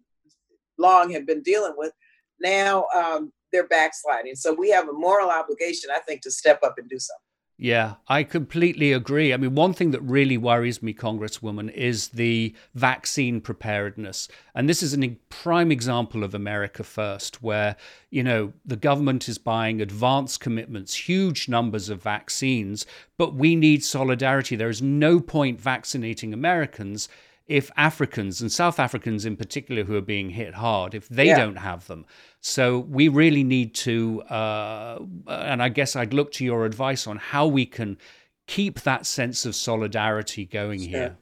long 0.79 1.11
have 1.11 1.27
been 1.27 1.43
dealing 1.43 1.73
with, 1.77 1.91
now 2.39 2.85
um, 2.95 3.31
they're 3.51 3.67
backsliding. 3.67 4.35
So 4.35 4.53
we 4.53 4.69
have 4.71 4.87
a 4.87 4.93
moral 4.93 5.29
obligation, 5.29 5.89
I 5.95 5.99
think, 5.99 6.21
to 6.21 6.31
step 6.31 6.59
up 6.63 6.75
and 6.77 6.89
do 6.89 6.97
something. 6.97 7.23
Yeah, 7.61 7.95
I 8.07 8.23
completely 8.23 8.93
agree. 8.93 9.33
I 9.33 9.37
mean, 9.37 9.53
one 9.53 9.73
thing 9.73 9.91
that 9.91 9.99
really 9.99 10.37
worries 10.37 10.81
me, 10.81 10.93
Congresswoman, 10.93 11.69
is 11.73 12.07
the 12.07 12.55
vaccine 12.73 13.41
preparedness. 13.41 14.29
And 14.55 14.69
this 14.69 14.81
is 14.81 14.97
a 14.97 15.17
prime 15.27 15.69
example 15.69 16.23
of 16.23 16.33
America 16.33 16.85
First, 16.85 17.43
where, 17.43 17.75
you 18.11 18.23
know, 18.23 18.53
the 18.65 18.77
government 18.77 19.27
is 19.27 19.37
buying 19.37 19.81
advance 19.81 20.37
commitments, 20.37 21.09
huge 21.09 21.49
numbers 21.49 21.89
of 21.89 22.01
vaccines, 22.01 22.85
but 23.17 23.35
we 23.35 23.57
need 23.57 23.83
solidarity. 23.83 24.55
There 24.55 24.69
is 24.69 24.81
no 24.81 25.19
point 25.19 25.59
vaccinating 25.59 26.33
Americans 26.33 27.09
if 27.49 27.71
Africans 27.75 28.41
and 28.41 28.51
South 28.51 28.79
Africans 28.79 29.25
in 29.25 29.35
particular 29.35 29.83
who 29.83 29.95
are 29.95 30.01
being 30.01 30.29
hit 30.29 30.53
hard, 30.53 30.93
if 30.93 31.09
they 31.09 31.27
yeah. 31.27 31.39
don't 31.39 31.57
have 31.57 31.87
them. 31.87 32.05
So 32.39 32.79
we 32.79 33.07
really 33.07 33.43
need 33.43 33.73
to, 33.75 34.21
uh, 34.23 34.99
and 35.27 35.61
I 35.61 35.69
guess 35.69 35.95
I'd 35.95 36.13
look 36.13 36.31
to 36.33 36.45
your 36.45 36.65
advice 36.65 37.07
on 37.07 37.17
how 37.17 37.47
we 37.47 37.65
can 37.65 37.97
keep 38.45 38.81
that 38.81 39.05
sense 39.05 39.45
of 39.45 39.55
solidarity 39.55 40.45
going 40.45 40.79
sure. 40.79 40.89
here. 40.89 41.17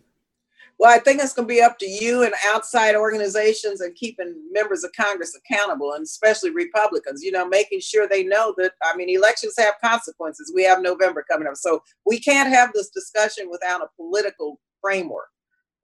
Well, 0.79 0.93
I 0.93 0.99
think 0.99 1.23
it's 1.23 1.33
going 1.33 1.47
to 1.47 1.53
be 1.53 1.61
up 1.61 1.79
to 1.79 1.87
you 1.87 2.23
and 2.23 2.33
outside 2.45 2.93
organizations 2.95 3.81
and 3.81 3.95
keeping 3.95 4.35
members 4.51 4.83
of 4.83 4.91
Congress 4.93 5.35
accountable, 5.35 5.93
and 5.93 6.03
especially 6.03 6.51
Republicans, 6.51 7.23
you 7.23 7.31
know, 7.31 7.47
making 7.47 7.79
sure 7.79 8.07
they 8.07 8.23
know 8.23 8.53
that, 8.57 8.73
I 8.83 8.95
mean, 8.95 9.09
elections 9.09 9.55
have 9.57 9.73
consequences. 9.83 10.51
We 10.53 10.63
have 10.65 10.81
November 10.81 11.25
coming 11.29 11.47
up. 11.47 11.55
So 11.55 11.81
we 12.05 12.19
can't 12.19 12.49
have 12.49 12.73
this 12.73 12.89
discussion 12.89 13.49
without 13.49 13.81
a 13.81 13.87
political 13.95 14.59
framework. 14.81 15.29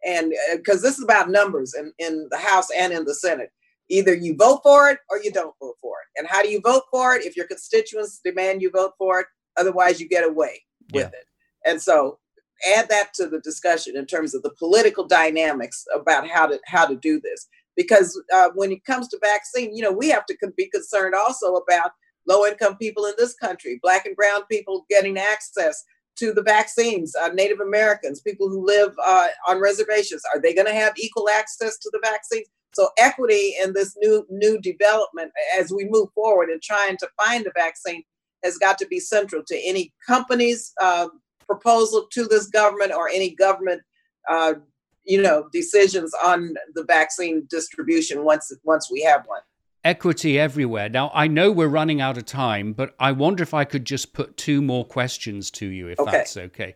And 0.06 0.34
because 0.56 0.80
uh, 0.80 0.88
this 0.88 0.98
is 0.98 1.04
about 1.04 1.30
numbers 1.30 1.74
in, 1.74 1.94
in 2.00 2.28
the 2.30 2.38
House 2.38 2.68
and 2.78 2.94
in 2.94 3.06
the 3.06 3.16
Senate. 3.16 3.52
Either 3.90 4.14
you 4.14 4.36
vote 4.36 4.62
for 4.64 4.90
it 4.90 5.00
or 5.10 5.22
you 5.22 5.32
don't 5.32 5.54
vote 5.60 5.76
for 5.82 5.96
it. 6.02 6.20
And 6.20 6.28
how 6.28 6.42
do 6.42 6.50
you 6.50 6.62
vote 6.62 6.84
for 6.90 7.16
it? 7.16 7.26
If 7.26 7.36
your 7.36 7.48
constituents 7.48 8.22
demand 8.24 8.62
you 8.62 8.72
vote 8.72 8.94
for 8.98 9.20
it, 9.20 9.28
otherwise 9.58 10.00
you 10.00 10.08
get 10.08 10.28
away 10.28 10.64
with 10.94 11.04
yeah. 11.12 11.20
it. 11.20 11.26
And 11.66 11.82
so 11.82 12.20
add 12.66 12.90
that 12.90 13.14
to 13.16 13.28
the 13.28 13.40
discussion 13.42 13.98
in 13.98 14.06
terms 14.06 14.34
of 14.34 14.42
the 14.42 14.54
political 14.58 15.06
dynamics 15.06 15.86
about 15.94 16.28
how 16.28 16.46
to 16.48 16.60
how 16.66 16.86
to 16.86 16.96
do 16.96 17.20
this 17.20 17.48
because 17.76 18.22
uh, 18.34 18.50
when 18.56 18.72
it 18.72 18.86
comes 18.86 19.08
to 19.08 19.20
vaccine 19.22 19.76
you 19.76 19.82
know 19.82 19.92
we 19.92 20.10
have 20.10 20.26
to 20.26 20.36
be 20.56 20.70
concerned 20.70 21.16
also 21.16 21.56
about 21.56 21.92
low 22.28 22.46
income 22.46 22.78
people 22.78 23.06
in 23.06 23.14
this 23.18 23.34
country 23.36 23.80
black 23.82 24.06
and 24.06 24.16
brown 24.16 24.42
people 24.50 24.86
getting 24.90 25.18
access 25.18 25.84
to 26.16 26.34
the 26.34 26.44
vaccines 26.44 27.16
uh, 27.16 27.30
native 27.30 27.60
americans 27.60 28.22
people 28.22 28.50
who 28.50 28.66
live 28.66 28.94
uh, 29.06 29.28
on 29.48 29.60
reservations 29.60 30.22
are 30.34 30.42
they 30.42 30.54
going 30.54 30.68
to 30.68 30.74
have 30.74 30.94
equal 30.98 31.30
access 31.30 31.78
to 31.78 31.90
the 31.92 32.00
vaccines? 32.04 32.48
So 32.74 32.90
equity 32.98 33.56
in 33.62 33.74
this 33.74 33.96
new 33.98 34.26
new 34.30 34.60
development 34.60 35.32
as 35.58 35.72
we 35.72 35.88
move 35.90 36.10
forward 36.14 36.50
in 36.50 36.60
trying 36.62 36.98
to 36.98 37.10
find 37.24 37.46
a 37.46 37.52
vaccine 37.56 38.04
has 38.44 38.58
got 38.58 38.78
to 38.80 38.88
be 38.88 39.00
central 39.00 39.44
to 39.48 39.58
any 39.58 39.94
company's 40.06 40.74
uh, 40.82 41.08
proposal 41.46 42.08
to 42.12 42.26
this 42.26 42.48
government 42.48 42.92
or 42.92 43.10
any 43.10 43.36
government 43.36 43.82
uh, 44.30 44.56
you 45.04 45.22
know 45.22 45.48
decisions 45.54 46.14
on 46.24 46.56
the 46.74 46.84
vaccine 46.86 47.46
distribution 47.50 48.24
once 48.24 48.52
once 48.64 48.90
we 48.92 49.02
have 49.02 49.24
one 49.28 49.42
equity 49.84 50.40
everywhere 50.40 50.90
now 50.90 51.12
i 51.14 51.28
know 51.28 51.52
we're 51.52 51.68
running 51.68 52.02
out 52.02 52.18
of 52.18 52.26
time 52.26 52.74
but 52.74 52.94
i 53.00 53.12
wonder 53.12 53.44
if 53.44 53.54
i 53.54 53.64
could 53.64 53.86
just 53.86 54.14
put 54.14 54.36
two 54.38 54.62
more 54.62 54.86
questions 54.86 55.52
to 55.52 55.68
you 55.68 55.88
if 55.88 56.00
okay. 56.00 56.12
that's 56.12 56.38
okay 56.38 56.76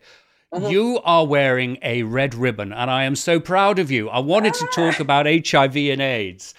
mm-hmm. 0.52 0.66
You 0.66 1.00
are 1.04 1.26
wearing 1.26 1.76
a 1.82 2.04
red 2.04 2.34
ribbon, 2.34 2.72
and 2.72 2.90
I 2.90 3.04
am 3.04 3.16
so 3.16 3.38
proud 3.38 3.78
of 3.78 3.90
you. 3.90 4.08
I 4.08 4.20
wanted 4.20 4.54
to 4.54 4.66
talk 4.68 4.98
about 4.98 5.26
HIV 5.26 5.76
and 5.76 6.00
AIDS. 6.00 6.54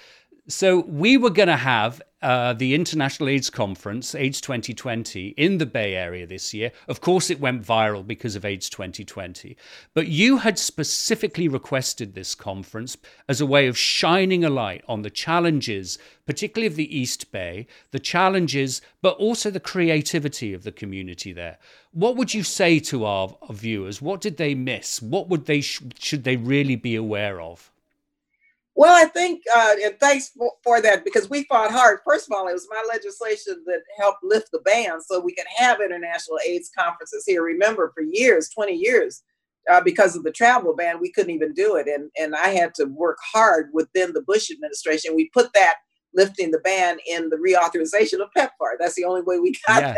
So, 0.50 0.80
we 0.80 1.16
were 1.16 1.30
going 1.30 1.48
to 1.48 1.58
have 1.58 2.02
uh, 2.24 2.54
the 2.54 2.74
International 2.74 3.30
AIDS 3.30 3.52
Conference, 3.52 4.16
AIDS 4.16 4.42
2020, 4.42 5.30
in 5.38 5.60
the 5.60 5.68
Bay 5.68 5.94
Area 5.94 6.26
this 6.26 6.56
year. 6.56 6.72
Of 6.88 7.02
course, 7.02 7.30
it 7.30 7.40
went 7.40 7.64
viral 7.64 8.06
because 8.06 8.36
of 8.36 8.44
AIDS 8.44 8.68
2020. 8.68 9.56
But 9.94 10.08
you 10.08 10.38
had 10.38 10.58
specifically 10.58 11.48
requested 11.48 12.16
this 12.16 12.34
conference 12.34 12.98
as 13.28 13.40
a 13.40 13.46
way 13.46 13.68
of 13.68 13.78
shining 13.78 14.44
a 14.44 14.50
light 14.50 14.84
on 14.88 15.04
the 15.04 15.12
challenges, 15.12 16.00
particularly 16.26 16.66
of 16.66 16.76
the 16.76 16.98
East 16.98 17.32
Bay, 17.32 17.68
the 17.92 18.00
challenges, 18.00 18.82
but 19.04 19.18
also 19.18 19.52
the 19.52 19.60
creativity 19.60 20.52
of 20.52 20.64
the 20.64 20.72
community 20.72 21.32
there. 21.32 21.60
What 21.92 22.16
would 22.16 22.34
you 22.34 22.42
say 22.42 22.80
to 22.80 23.06
our, 23.06 23.38
viewers? 23.52 24.02
What 24.02 24.20
did 24.20 24.38
they 24.38 24.56
miss? 24.56 25.00
What 25.00 25.30
would 25.30 25.46
they 25.46 25.62
sh- 25.62 25.84
should 26.00 26.24
they 26.24 26.38
really 26.38 26.76
be 26.76 26.96
aware 26.96 27.40
of? 27.40 27.72
Well, 28.80 28.96
I 28.96 29.10
think, 29.10 29.44
uh, 29.54 29.76
and 29.84 30.00
thanks 30.00 30.30
for, 30.30 30.54
for, 30.64 30.82
that 30.82 31.04
because 31.04 31.30
we 31.30 31.44
fought 31.44 31.70
hard. 31.70 32.00
First 32.06 32.30
of 32.30 32.32
all, 32.32 32.48
it 32.48 32.54
was 32.54 32.66
my 32.72 32.82
legislation 32.88 33.62
that 33.66 33.82
helped 34.00 34.24
lift 34.24 34.52
the 34.54 34.60
ban 34.60 35.02
so 35.02 35.20
we 35.20 35.36
could 35.36 35.48
have 35.58 35.82
international 35.82 36.40
AIDS 36.48 36.72
conferences 36.74 37.26
here. 37.28 37.44
Remember, 37.44 37.92
for 37.94 38.04
years, 38.04 38.48
20 38.48 38.72
years, 38.72 39.22
uh, 39.70 39.82
because 39.82 40.16
of 40.16 40.24
the 40.24 40.32
travel 40.32 40.74
ban, 40.74 41.02
we 41.02 41.12
couldn't 41.12 41.36
even 41.36 41.54
do 41.54 41.76
it. 41.76 41.90
And, 41.90 42.10
and 42.18 42.34
I 42.38 42.52
had 42.52 42.74
to 42.76 42.86
work 42.86 43.18
hard 43.34 43.70
within 43.74 44.14
the 44.14 44.22
Bush 44.22 44.50
administration. 44.50 45.14
We 45.14 45.30
put 45.34 45.52
that 45.56 45.76
lifting 46.14 46.52
the 46.52 46.60
ban 46.60 47.00
in 47.06 47.28
the 47.30 47.36
reauthorization 47.36 48.22
of 48.22 48.30
PEPFAR. 48.38 48.78
That's 48.80 48.96
the 48.96 49.04
only 49.04 49.24
way 49.24 49.40
we 49.40 49.56
got 49.68 49.82
yeah. 49.82 49.94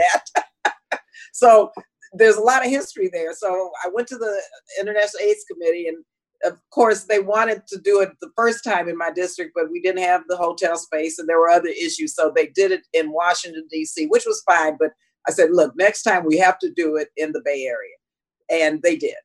that. 0.65 1.01
so 1.33 1.71
there's 2.13 2.37
a 2.37 2.41
lot 2.41 2.65
of 2.65 2.71
history 2.71 3.11
there. 3.13 3.35
So 3.35 3.69
I 3.85 3.89
went 3.93 4.07
to 4.07 4.17
the 4.17 4.41
International 4.79 5.21
AIDS 5.21 5.45
Committee 5.47 5.87
and 5.87 6.03
of 6.43 6.59
course, 6.69 7.03
they 7.03 7.19
wanted 7.19 7.67
to 7.67 7.79
do 7.79 8.01
it 8.01 8.11
the 8.19 8.31
first 8.35 8.63
time 8.63 8.87
in 8.87 8.97
my 8.97 9.11
district, 9.11 9.51
but 9.55 9.71
we 9.71 9.81
didn't 9.81 10.03
have 10.03 10.23
the 10.27 10.37
hotel 10.37 10.77
space 10.77 11.19
and 11.19 11.27
there 11.27 11.39
were 11.39 11.49
other 11.49 11.69
issues. 11.69 12.15
So 12.15 12.31
they 12.35 12.47
did 12.47 12.71
it 12.71 12.81
in 12.93 13.11
Washington, 13.11 13.67
D.C., 13.69 14.07
which 14.07 14.25
was 14.25 14.43
fine. 14.45 14.77
But 14.79 14.91
I 15.27 15.31
said, 15.31 15.51
look, 15.51 15.75
next 15.75 16.03
time 16.03 16.25
we 16.25 16.37
have 16.37 16.57
to 16.59 16.71
do 16.71 16.95
it 16.97 17.09
in 17.17 17.31
the 17.31 17.41
Bay 17.43 17.65
Area. 17.65 17.95
And 18.49 18.81
they 18.81 18.95
did. 18.95 19.15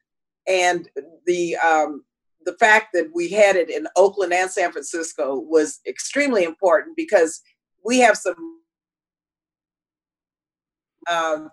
And 0.47 0.89
the, 1.27 1.57
um, 1.57 2.05
the 2.45 2.55
fact 2.55 2.89
that 2.95 3.11
we 3.15 3.29
had 3.31 3.57
it 3.57 3.71
in 3.71 3.89
Oakland 3.97 4.33
and 4.33 4.51
San 4.51 4.71
Francisco 4.71 5.39
was 5.39 5.81
extremely 5.87 6.45
important 6.45 6.97
because 6.97 7.41
we 7.85 7.99
have 8.01 8.17
some 8.17 8.61
um, 11.11 11.51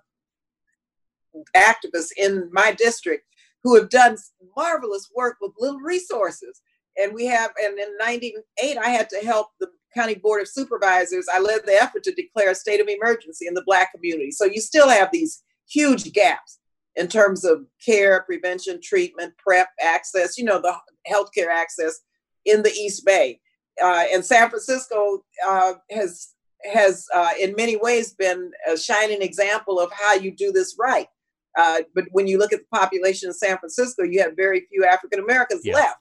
activists 1.55 2.11
in 2.17 2.49
my 2.51 2.71
district 2.73 3.25
who 3.63 3.75
have 3.75 3.89
done 3.89 4.17
marvelous 4.55 5.09
work 5.15 5.37
with 5.41 5.51
little 5.57 5.79
resources. 5.79 6.61
And 6.97 7.13
we 7.13 7.25
have, 7.25 7.51
and 7.61 7.77
in 7.79 7.97
98, 7.97 8.77
I 8.77 8.89
had 8.89 9.09
to 9.09 9.17
help 9.17 9.47
the 9.59 9.67
county 9.95 10.15
board 10.15 10.41
of 10.41 10.47
supervisors. 10.47 11.25
I 11.31 11.39
led 11.39 11.65
the 11.65 11.73
effort 11.73 12.03
to 12.03 12.13
declare 12.13 12.51
a 12.51 12.55
state 12.55 12.81
of 12.81 12.87
emergency 12.87 13.47
in 13.47 13.53
the 13.53 13.63
Black 13.65 13.91
community. 13.93 14.31
So 14.31 14.45
you 14.45 14.61
still 14.61 14.89
have 14.89 15.09
these 15.11 15.43
huge 15.69 16.11
gaps 16.13 16.59
in 16.95 17.07
terms 17.07 17.43
of 17.43 17.65
care, 17.83 18.21
prevention, 18.23 18.79
treatment, 18.81 19.33
PrEP, 19.37 19.67
access, 19.81 20.37
you 20.37 20.43
know, 20.43 20.61
the 20.61 20.75
healthcare 21.11 21.49
access 21.51 22.01
in 22.45 22.61
the 22.61 22.71
East 22.71 23.05
Bay. 23.05 23.39
Uh, 23.81 24.03
and 24.11 24.23
San 24.23 24.49
Francisco 24.49 25.23
uh, 25.47 25.73
has 25.89 26.29
has 26.71 27.05
uh, 27.13 27.31
in 27.39 27.53
many 27.57 27.75
ways 27.75 28.13
been 28.13 28.51
a 28.71 28.77
shining 28.77 29.21
example 29.21 29.79
of 29.79 29.91
how 29.91 30.13
you 30.13 30.31
do 30.31 30.51
this 30.51 30.77
right. 30.79 31.07
Uh, 31.57 31.79
but 31.93 32.05
when 32.11 32.27
you 32.27 32.37
look 32.37 32.53
at 32.53 32.59
the 32.59 32.77
population 32.77 33.29
in 33.29 33.33
San 33.33 33.57
Francisco, 33.57 34.03
you 34.03 34.21
have 34.21 34.35
very 34.35 34.65
few 34.69 34.85
African 34.85 35.19
Americans 35.19 35.61
yeah. 35.63 35.75
left. 35.75 35.97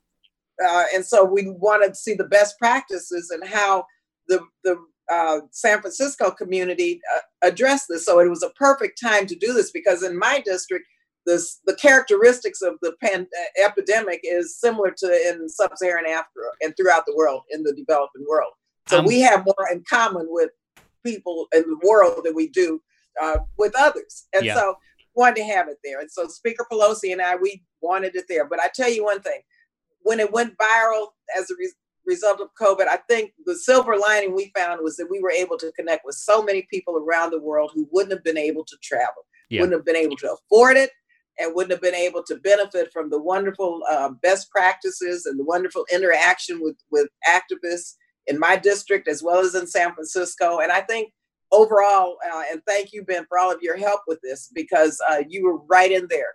Uh, 0.64 0.84
and 0.94 1.04
so 1.04 1.24
we 1.24 1.48
wanted 1.48 1.88
to 1.88 1.94
see 1.94 2.14
the 2.14 2.24
best 2.24 2.58
practices 2.58 3.30
and 3.30 3.46
how 3.46 3.84
the, 4.28 4.40
the 4.64 4.76
uh, 5.10 5.40
San 5.50 5.80
Francisco 5.80 6.30
community 6.30 7.00
uh, 7.14 7.48
addressed 7.48 7.86
this. 7.88 8.04
So 8.04 8.20
it 8.20 8.28
was 8.28 8.42
a 8.42 8.50
perfect 8.50 9.00
time 9.00 9.26
to 9.26 9.34
do 9.34 9.52
this 9.52 9.70
because 9.72 10.02
in 10.02 10.18
my 10.18 10.40
district, 10.44 10.86
this, 11.26 11.60
the 11.66 11.74
characteristics 11.76 12.62
of 12.62 12.74
the 12.82 12.94
pan- 13.02 13.28
uh, 13.38 13.64
epidemic 13.64 14.20
is 14.24 14.58
similar 14.58 14.92
to 14.98 15.06
in 15.28 15.48
sub-Saharan 15.48 16.06
Africa 16.06 16.48
and 16.62 16.74
throughout 16.76 17.04
the 17.06 17.14
world, 17.16 17.42
in 17.50 17.62
the 17.62 17.74
developing 17.74 18.24
world. 18.28 18.52
So 18.88 18.98
um, 18.98 19.04
we 19.04 19.20
have 19.20 19.44
more 19.44 19.68
in 19.70 19.84
common 19.88 20.26
with 20.28 20.50
people 21.04 21.48
in 21.54 21.62
the 21.62 21.80
world 21.86 22.22
than 22.24 22.34
we 22.34 22.48
do 22.48 22.80
uh, 23.20 23.38
with 23.58 23.72
others. 23.78 24.26
And 24.32 24.44
yeah. 24.44 24.54
so 24.54 24.76
wanted 25.14 25.36
to 25.36 25.44
have 25.44 25.68
it 25.68 25.78
there. 25.84 26.00
And 26.00 26.10
so 26.10 26.26
Speaker 26.28 26.66
Pelosi 26.70 27.12
and 27.12 27.20
I, 27.20 27.36
we 27.36 27.62
wanted 27.80 28.16
it 28.16 28.24
there. 28.28 28.46
But 28.46 28.60
I 28.60 28.68
tell 28.74 28.90
you 28.90 29.04
one 29.04 29.20
thing, 29.20 29.40
when 30.00 30.20
it 30.20 30.32
went 30.32 30.56
viral 30.58 31.08
as 31.38 31.50
a 31.50 31.54
re- 31.58 31.72
result 32.06 32.40
of 32.40 32.48
COVID, 32.60 32.88
I 32.88 32.98
think 33.08 33.32
the 33.46 33.54
silver 33.54 33.96
lining 33.96 34.34
we 34.34 34.52
found 34.56 34.80
was 34.82 34.96
that 34.96 35.10
we 35.10 35.20
were 35.20 35.30
able 35.30 35.56
to 35.58 35.72
connect 35.72 36.04
with 36.04 36.16
so 36.16 36.42
many 36.42 36.66
people 36.70 36.96
around 36.96 37.30
the 37.30 37.40
world 37.40 37.70
who 37.74 37.88
wouldn't 37.92 38.12
have 38.12 38.24
been 38.24 38.38
able 38.38 38.64
to 38.64 38.76
travel, 38.82 39.24
yeah. 39.50 39.60
wouldn't 39.60 39.78
have 39.78 39.86
been 39.86 39.96
able 39.96 40.16
to 40.16 40.34
afford 40.34 40.76
it, 40.76 40.90
and 41.38 41.54
wouldn't 41.54 41.72
have 41.72 41.82
been 41.82 41.94
able 41.94 42.22
to 42.24 42.36
benefit 42.36 42.92
from 42.92 43.10
the 43.10 43.20
wonderful 43.20 43.80
uh, 43.90 44.10
best 44.22 44.50
practices 44.50 45.26
and 45.26 45.38
the 45.38 45.44
wonderful 45.44 45.86
interaction 45.92 46.60
with, 46.62 46.76
with 46.90 47.08
activists 47.28 47.94
in 48.26 48.38
my 48.38 48.56
district 48.56 49.08
as 49.08 49.22
well 49.22 49.38
as 49.38 49.54
in 49.54 49.66
San 49.66 49.94
Francisco. 49.94 50.58
And 50.58 50.70
I 50.70 50.80
think 50.80 51.12
overall, 51.52 52.16
uh, 52.32 52.42
and 52.50 52.62
thank 52.66 52.92
you, 52.92 53.04
Ben, 53.04 53.26
for 53.28 53.38
all 53.38 53.52
of 53.52 53.62
your 53.62 53.76
help 53.76 54.00
with 54.06 54.20
this 54.22 54.50
because 54.54 55.00
uh, 55.08 55.22
you 55.28 55.44
were 55.44 55.58
right 55.70 55.92
in 55.92 56.06
there 56.08 56.34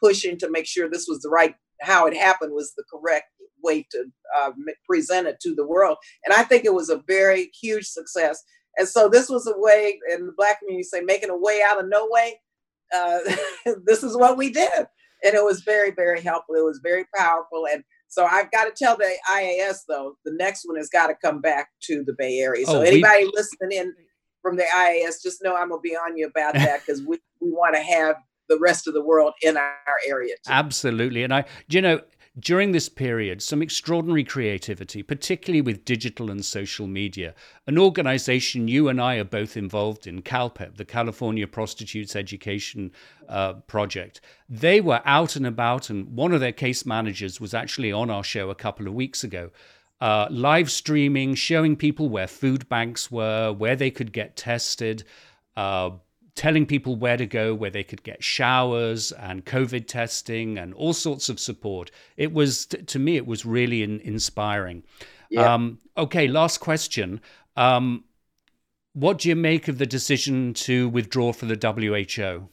pushing 0.00 0.38
to 0.38 0.50
make 0.50 0.66
sure 0.66 0.88
this 0.88 1.08
was 1.08 1.20
the 1.20 1.28
right, 1.28 1.54
how 1.80 2.06
it 2.06 2.16
happened 2.16 2.52
was 2.52 2.72
the 2.76 2.84
correct 2.90 3.26
way 3.62 3.86
to 3.90 4.04
uh, 4.36 4.50
present 4.86 5.26
it 5.26 5.40
to 5.40 5.54
the 5.54 5.66
world. 5.66 5.96
And 6.24 6.34
I 6.34 6.44
think 6.44 6.64
it 6.64 6.74
was 6.74 6.90
a 6.90 7.02
very 7.06 7.50
huge 7.60 7.86
success. 7.86 8.42
And 8.76 8.88
so 8.88 9.08
this 9.08 9.28
was 9.28 9.46
a 9.46 9.58
way, 9.58 9.98
in 10.12 10.26
the 10.26 10.32
Black 10.36 10.60
community 10.60 10.84
say, 10.84 11.00
making 11.00 11.30
a 11.30 11.36
way 11.36 11.62
out 11.66 11.80
of 11.80 11.88
no 11.88 12.08
way. 12.08 12.40
Uh, 12.94 13.18
this 13.84 14.02
is 14.02 14.16
what 14.16 14.36
we 14.36 14.50
did. 14.50 14.86
And 15.24 15.34
it 15.34 15.44
was 15.44 15.62
very, 15.62 15.90
very 15.90 16.20
helpful. 16.20 16.54
It 16.54 16.64
was 16.64 16.80
very 16.82 17.06
powerful. 17.16 17.66
And 17.70 17.82
so 18.06 18.24
I've 18.24 18.50
got 18.52 18.64
to 18.64 18.70
tell 18.70 18.96
the 18.96 19.12
IAS 19.30 19.78
though, 19.88 20.16
the 20.24 20.32
next 20.32 20.64
one 20.64 20.76
has 20.76 20.88
got 20.88 21.08
to 21.08 21.14
come 21.14 21.40
back 21.40 21.70
to 21.84 22.04
the 22.04 22.14
Bay 22.16 22.38
Area. 22.38 22.64
So 22.66 22.78
oh, 22.78 22.82
anybody 22.82 23.24
we, 23.24 23.32
listening 23.34 23.78
in, 23.78 23.94
from 24.42 24.56
the 24.56 24.64
IAS, 24.64 25.22
just 25.22 25.42
know 25.42 25.56
I'm 25.56 25.70
gonna 25.70 25.80
be 25.80 25.96
on 25.96 26.16
you 26.16 26.26
about 26.26 26.54
that 26.54 26.80
because 26.84 27.02
we, 27.02 27.18
we 27.40 27.50
want 27.50 27.74
to 27.74 27.82
have 27.82 28.16
the 28.48 28.58
rest 28.58 28.88
of 28.88 28.94
the 28.94 29.02
world 29.02 29.34
in 29.42 29.56
our 29.56 29.98
area. 30.06 30.34
Too. 30.44 30.52
Absolutely, 30.52 31.22
and 31.22 31.34
I, 31.34 31.44
you 31.68 31.82
know, 31.82 32.00
during 32.38 32.72
this 32.72 32.88
period 32.88 33.42
some 33.42 33.62
extraordinary 33.62 34.24
creativity, 34.24 35.02
particularly 35.02 35.60
with 35.60 35.84
digital 35.84 36.30
and 36.30 36.44
social 36.44 36.86
media. 36.86 37.34
An 37.66 37.78
organization 37.78 38.68
you 38.68 38.88
and 38.88 39.00
I 39.00 39.16
are 39.16 39.24
both 39.24 39.56
involved 39.56 40.06
in, 40.06 40.22
CalPEP, 40.22 40.76
the 40.76 40.84
California 40.84 41.46
Prostitutes 41.46 42.14
Education 42.14 42.92
uh, 43.28 43.54
Project. 43.54 44.20
They 44.48 44.80
were 44.80 45.02
out 45.04 45.36
and 45.36 45.46
about, 45.46 45.90
and 45.90 46.16
one 46.16 46.32
of 46.32 46.40
their 46.40 46.52
case 46.52 46.86
managers 46.86 47.40
was 47.40 47.54
actually 47.54 47.92
on 47.92 48.10
our 48.10 48.24
show 48.24 48.50
a 48.50 48.54
couple 48.54 48.86
of 48.86 48.94
weeks 48.94 49.24
ago. 49.24 49.50
Uh, 50.00 50.28
live 50.30 50.70
streaming, 50.70 51.34
showing 51.34 51.74
people 51.74 52.08
where 52.08 52.28
food 52.28 52.68
banks 52.68 53.10
were, 53.10 53.52
where 53.52 53.74
they 53.74 53.90
could 53.90 54.12
get 54.12 54.36
tested, 54.36 55.02
uh, 55.56 55.90
telling 56.36 56.64
people 56.64 56.94
where 56.94 57.16
to 57.16 57.26
go, 57.26 57.52
where 57.52 57.70
they 57.70 57.82
could 57.82 58.04
get 58.04 58.22
showers 58.22 59.10
and 59.10 59.44
COVID 59.44 59.88
testing 59.88 60.56
and 60.56 60.72
all 60.74 60.92
sorts 60.92 61.28
of 61.28 61.40
support. 61.40 61.90
It 62.16 62.32
was, 62.32 62.66
to 62.66 62.98
me, 62.98 63.16
it 63.16 63.26
was 63.26 63.44
really 63.44 63.82
in, 63.82 63.98
inspiring. 64.00 64.84
Yeah. 65.30 65.52
Um, 65.52 65.80
okay, 65.96 66.28
last 66.28 66.58
question. 66.58 67.20
Um, 67.56 68.04
what 68.92 69.18
do 69.18 69.28
you 69.28 69.36
make 69.36 69.66
of 69.66 69.78
the 69.78 69.86
decision 69.86 70.54
to 70.54 70.88
withdraw 70.88 71.32
from 71.32 71.48
the 71.48 71.56
WHO? 71.56 72.48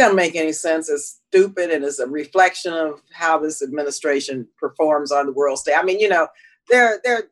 Doesn't 0.00 0.16
make 0.16 0.34
any 0.34 0.52
sense. 0.52 0.88
It's 0.88 1.20
stupid 1.28 1.70
and 1.70 1.84
it's 1.84 1.98
a 1.98 2.06
reflection 2.06 2.72
of 2.72 3.02
how 3.12 3.38
this 3.38 3.60
administration 3.62 4.48
performs 4.58 5.12
on 5.12 5.26
the 5.26 5.32
world 5.32 5.58
stage. 5.58 5.74
I 5.76 5.82
mean, 5.82 6.00
you 6.00 6.08
know, 6.08 6.26
they're 6.70 7.02
they're 7.04 7.24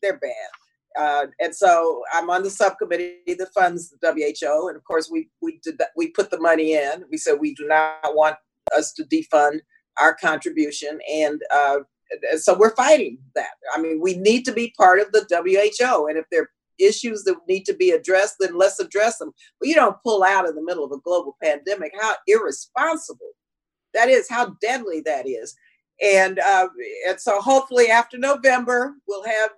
they're 0.00 0.20
bad. 0.20 0.50
Uh, 0.96 1.26
and 1.40 1.52
so 1.52 2.04
I'm 2.14 2.30
on 2.30 2.44
the 2.44 2.50
subcommittee 2.50 3.34
that 3.34 3.52
funds 3.52 3.90
the 3.90 4.12
WHO, 4.12 4.68
and 4.68 4.76
of 4.76 4.84
course 4.84 5.10
we 5.10 5.30
we 5.40 5.58
did 5.64 5.78
that, 5.78 5.88
we 5.96 6.10
put 6.10 6.30
the 6.30 6.38
money 6.38 6.74
in. 6.74 7.02
We 7.10 7.16
said 7.16 7.40
we 7.40 7.56
do 7.56 7.66
not 7.66 8.14
want 8.14 8.36
us 8.72 8.92
to 8.92 9.04
defund 9.04 9.58
our 10.00 10.14
contribution, 10.14 11.00
and, 11.12 11.42
uh, 11.52 11.78
so 12.36 12.56
we're 12.56 12.76
fighting 12.76 13.18
that. 13.34 13.54
I 13.74 13.80
mean, 13.80 14.00
we 14.00 14.14
need 14.14 14.44
to 14.44 14.52
be 14.52 14.72
part 14.78 15.00
of 15.00 15.10
the 15.10 15.26
WHO, 15.28 16.06
and 16.06 16.16
if 16.16 16.26
there 16.30 16.42
are 16.42 16.50
issues 16.78 17.24
that 17.24 17.36
need 17.48 17.64
to 17.64 17.74
be 17.74 17.90
addressed, 17.90 18.36
then 18.40 18.56
let's 18.56 18.80
address 18.80 19.18
them. 19.18 19.32
But 19.60 19.68
you 19.68 19.74
don't 19.74 20.02
pull 20.02 20.22
out 20.22 20.48
in 20.48 20.54
the 20.54 20.64
middle 20.64 20.84
of 20.84 20.92
a 20.92 21.00
global 21.00 21.36
pandemic. 21.42 21.92
How 22.00 22.14
irresponsible 22.26 23.32
that 23.94 24.08
is! 24.08 24.28
How 24.28 24.56
deadly 24.60 25.02
that 25.06 25.28
is! 25.28 25.54
And 26.02 26.38
uh, 26.38 26.68
and 27.08 27.20
so 27.20 27.40
hopefully 27.40 27.88
after 27.88 28.18
November 28.18 28.94
we'll 29.06 29.24
have 29.24 29.50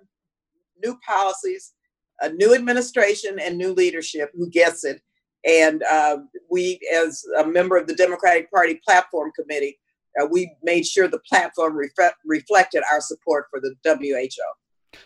new 0.83 0.97
policies, 1.07 1.73
a 2.21 2.29
new 2.29 2.53
administration, 2.53 3.39
and 3.39 3.57
new 3.57 3.73
leadership 3.73 4.31
who 4.35 4.49
gets 4.49 4.83
it. 4.83 5.01
And 5.47 5.83
uh, 5.83 6.17
we, 6.49 6.79
as 6.95 7.23
a 7.37 7.45
member 7.45 7.77
of 7.77 7.87
the 7.87 7.95
Democratic 7.95 8.51
Party 8.51 8.79
Platform 8.83 9.31
Committee, 9.39 9.79
uh, 10.19 10.25
we 10.25 10.51
made 10.63 10.85
sure 10.85 11.07
the 11.07 11.19
platform 11.29 11.77
ref- 11.77 12.13
reflected 12.25 12.83
our 12.91 13.01
support 13.01 13.45
for 13.51 13.59
the 13.59 13.75
WHO. 13.85 14.27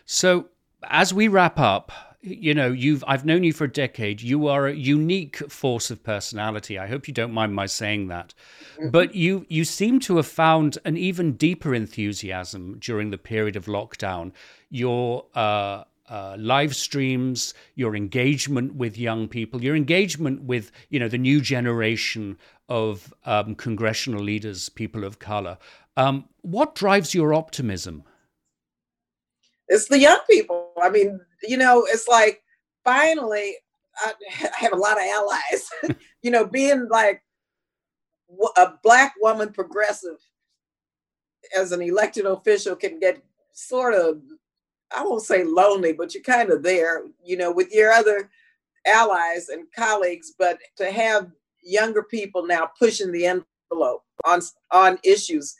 So, 0.06 0.48
as 0.88 1.12
we 1.12 1.28
wrap 1.28 1.58
up, 1.58 1.92
you 2.22 2.52
know, 2.52 2.70
you've 2.70 3.02
I've 3.06 3.24
known 3.24 3.44
you 3.44 3.52
for 3.52 3.64
a 3.64 3.72
decade. 3.72 4.20
You 4.20 4.46
are 4.46 4.66
a 4.66 4.74
unique 4.74 5.36
force 5.50 5.90
of 5.90 6.02
personality. 6.02 6.78
I 6.78 6.86
hope 6.86 7.08
you 7.08 7.14
don't 7.14 7.32
mind 7.32 7.54
my 7.54 7.66
saying 7.66 8.08
that. 8.08 8.34
Mm-hmm. 8.78 8.90
But 8.90 9.14
you 9.14 9.46
you 9.48 9.64
seem 9.64 10.00
to 10.00 10.16
have 10.16 10.26
found 10.26 10.76
an 10.84 10.96
even 10.96 11.32
deeper 11.32 11.74
enthusiasm 11.74 12.78
during 12.78 13.10
the 13.10 13.18
period 13.18 13.56
of 13.56 13.66
lockdown. 13.66 14.32
Your 14.68 15.24
uh, 15.34 15.84
uh, 16.10 16.36
live 16.38 16.76
streams, 16.76 17.54
your 17.74 17.96
engagement 17.96 18.74
with 18.74 18.98
young 18.98 19.26
people, 19.26 19.64
your 19.64 19.76
engagement 19.76 20.42
with 20.42 20.72
you 20.90 21.00
know 21.00 21.08
the 21.08 21.18
new 21.18 21.40
generation 21.40 22.36
of 22.68 23.14
um, 23.24 23.54
congressional 23.54 24.22
leaders, 24.22 24.68
people 24.68 25.04
of 25.04 25.18
color. 25.18 25.56
Um, 25.96 26.26
what 26.42 26.74
drives 26.74 27.14
your 27.14 27.32
optimism? 27.32 28.04
It's 29.70 29.86
the 29.86 29.98
young 29.98 30.18
people. 30.28 30.72
I 30.82 30.90
mean, 30.90 31.20
you 31.44 31.56
know, 31.56 31.86
it's 31.88 32.08
like 32.08 32.42
finally 32.84 33.56
I 34.04 34.12
have 34.56 34.72
a 34.72 34.76
lot 34.76 34.98
of 34.98 35.04
allies. 35.04 35.70
you 36.22 36.30
know, 36.30 36.44
being 36.44 36.88
like 36.88 37.22
a 38.56 38.72
black 38.82 39.14
woman 39.22 39.52
progressive 39.52 40.18
as 41.56 41.72
an 41.72 41.82
elected 41.82 42.26
official 42.26 42.76
can 42.76 42.98
get 42.98 43.22
sort 43.52 43.94
of 43.94 44.20
I 44.94 45.04
won't 45.04 45.22
say 45.22 45.44
lonely, 45.44 45.92
but 45.92 46.14
you're 46.14 46.22
kind 46.24 46.50
of 46.50 46.64
there, 46.64 47.04
you 47.24 47.36
know, 47.36 47.52
with 47.52 47.72
your 47.72 47.92
other 47.92 48.28
allies 48.84 49.48
and 49.48 49.66
colleagues. 49.76 50.34
But 50.36 50.58
to 50.78 50.90
have 50.90 51.30
younger 51.62 52.02
people 52.02 52.44
now 52.44 52.68
pushing 52.76 53.12
the 53.12 53.26
envelope 53.70 54.02
on 54.24 54.40
on 54.72 54.98
issues 55.04 55.54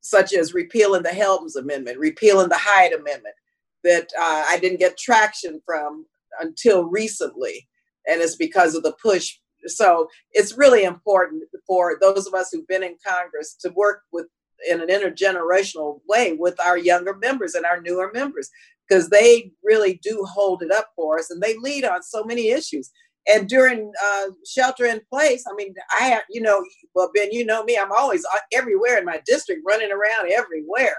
such 0.00 0.32
as 0.32 0.54
repealing 0.54 1.02
the 1.02 1.10
Helms 1.10 1.56
Amendment, 1.56 1.98
repealing 1.98 2.48
the 2.48 2.56
Hyde 2.58 2.94
Amendment, 2.94 3.34
that 3.84 4.08
uh, 4.18 4.44
I 4.48 4.58
didn't 4.60 4.80
get 4.80 4.98
traction 4.98 5.60
from 5.64 6.06
until 6.40 6.84
recently. 6.84 7.68
And 8.08 8.20
it's 8.20 8.36
because 8.36 8.74
of 8.74 8.82
the 8.82 8.94
push. 9.02 9.38
So 9.66 10.08
it's 10.32 10.56
really 10.56 10.84
important 10.84 11.42
for 11.66 11.98
those 12.00 12.26
of 12.26 12.34
us 12.34 12.50
who've 12.50 12.66
been 12.66 12.82
in 12.82 12.96
Congress 13.06 13.54
to 13.60 13.70
work 13.70 14.02
with 14.12 14.26
in 14.68 14.80
an 14.80 14.88
intergenerational 14.88 16.00
way 16.08 16.34
with 16.38 16.60
our 16.60 16.76
younger 16.76 17.16
members 17.16 17.54
and 17.54 17.64
our 17.64 17.80
newer 17.80 18.10
members 18.12 18.50
because 18.88 19.08
they 19.08 19.52
really 19.62 20.00
do 20.02 20.26
hold 20.28 20.62
it 20.62 20.72
up 20.72 20.88
for 20.96 21.18
us 21.18 21.30
and 21.30 21.40
they 21.40 21.56
lead 21.58 21.84
on 21.84 22.02
so 22.02 22.24
many 22.24 22.50
issues. 22.50 22.90
And 23.30 23.48
during 23.48 23.92
uh, 24.02 24.26
shelter 24.46 24.86
in 24.86 25.00
place, 25.10 25.44
I 25.50 25.54
mean, 25.54 25.74
I 25.98 26.04
have, 26.04 26.22
you 26.30 26.40
know, 26.40 26.64
well, 26.94 27.10
Ben, 27.14 27.30
you 27.30 27.44
know 27.44 27.62
me, 27.62 27.78
I'm 27.78 27.92
always 27.92 28.24
uh, 28.24 28.38
everywhere 28.52 28.98
in 28.98 29.04
my 29.04 29.20
district, 29.26 29.62
running 29.66 29.92
around 29.92 30.32
everywhere. 30.32 30.96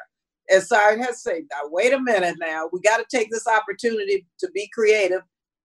I 0.50 0.98
had 0.98 1.08
to 1.08 1.14
say, 1.14 1.44
now, 1.52 1.70
wait 1.70 1.94
a 1.94 2.00
minute 2.00 2.36
now. 2.40 2.70
We 2.72 2.82
got 2.82 2.98
to 2.98 3.06
take 3.16 3.32
this 3.32 3.48
opportunity 3.48 4.26
to 4.40 4.50
be 4.52 4.70
creative 4.74 5.22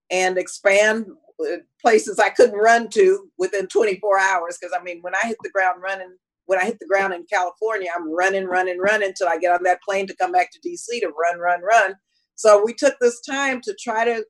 and 0.09 0.37
expand 0.37 1.07
uh, 1.41 1.57
places 1.81 2.19
I 2.19 2.29
couldn't 2.29 2.57
run 2.57 2.89
to 2.89 3.29
within 3.37 3.67
24 3.67 4.19
hours. 4.19 4.57
Because 4.59 4.75
I 4.77 4.83
mean, 4.83 4.99
when 5.01 5.15
I 5.15 5.27
hit 5.27 5.37
the 5.43 5.49
ground 5.49 5.81
running, 5.81 6.15
when 6.45 6.59
I 6.59 6.65
hit 6.65 6.79
the 6.79 6.87
ground 6.87 7.13
in 7.13 7.25
California, 7.31 7.89
I'm 7.95 8.09
running, 8.11 8.45
running, 8.45 8.79
running 8.79 9.09
until 9.09 9.27
I 9.27 9.37
get 9.37 9.53
on 9.53 9.63
that 9.63 9.81
plane 9.81 10.07
to 10.07 10.15
come 10.15 10.31
back 10.31 10.49
to 10.51 10.59
DC 10.67 11.01
to 11.01 11.07
run, 11.07 11.39
run, 11.39 11.61
run. 11.61 11.95
So 12.35 12.63
we 12.63 12.73
took 12.73 12.95
this 13.01 13.19
time 13.21 13.61
to 13.61 13.75
try 13.81 14.05
to, 14.05 14.23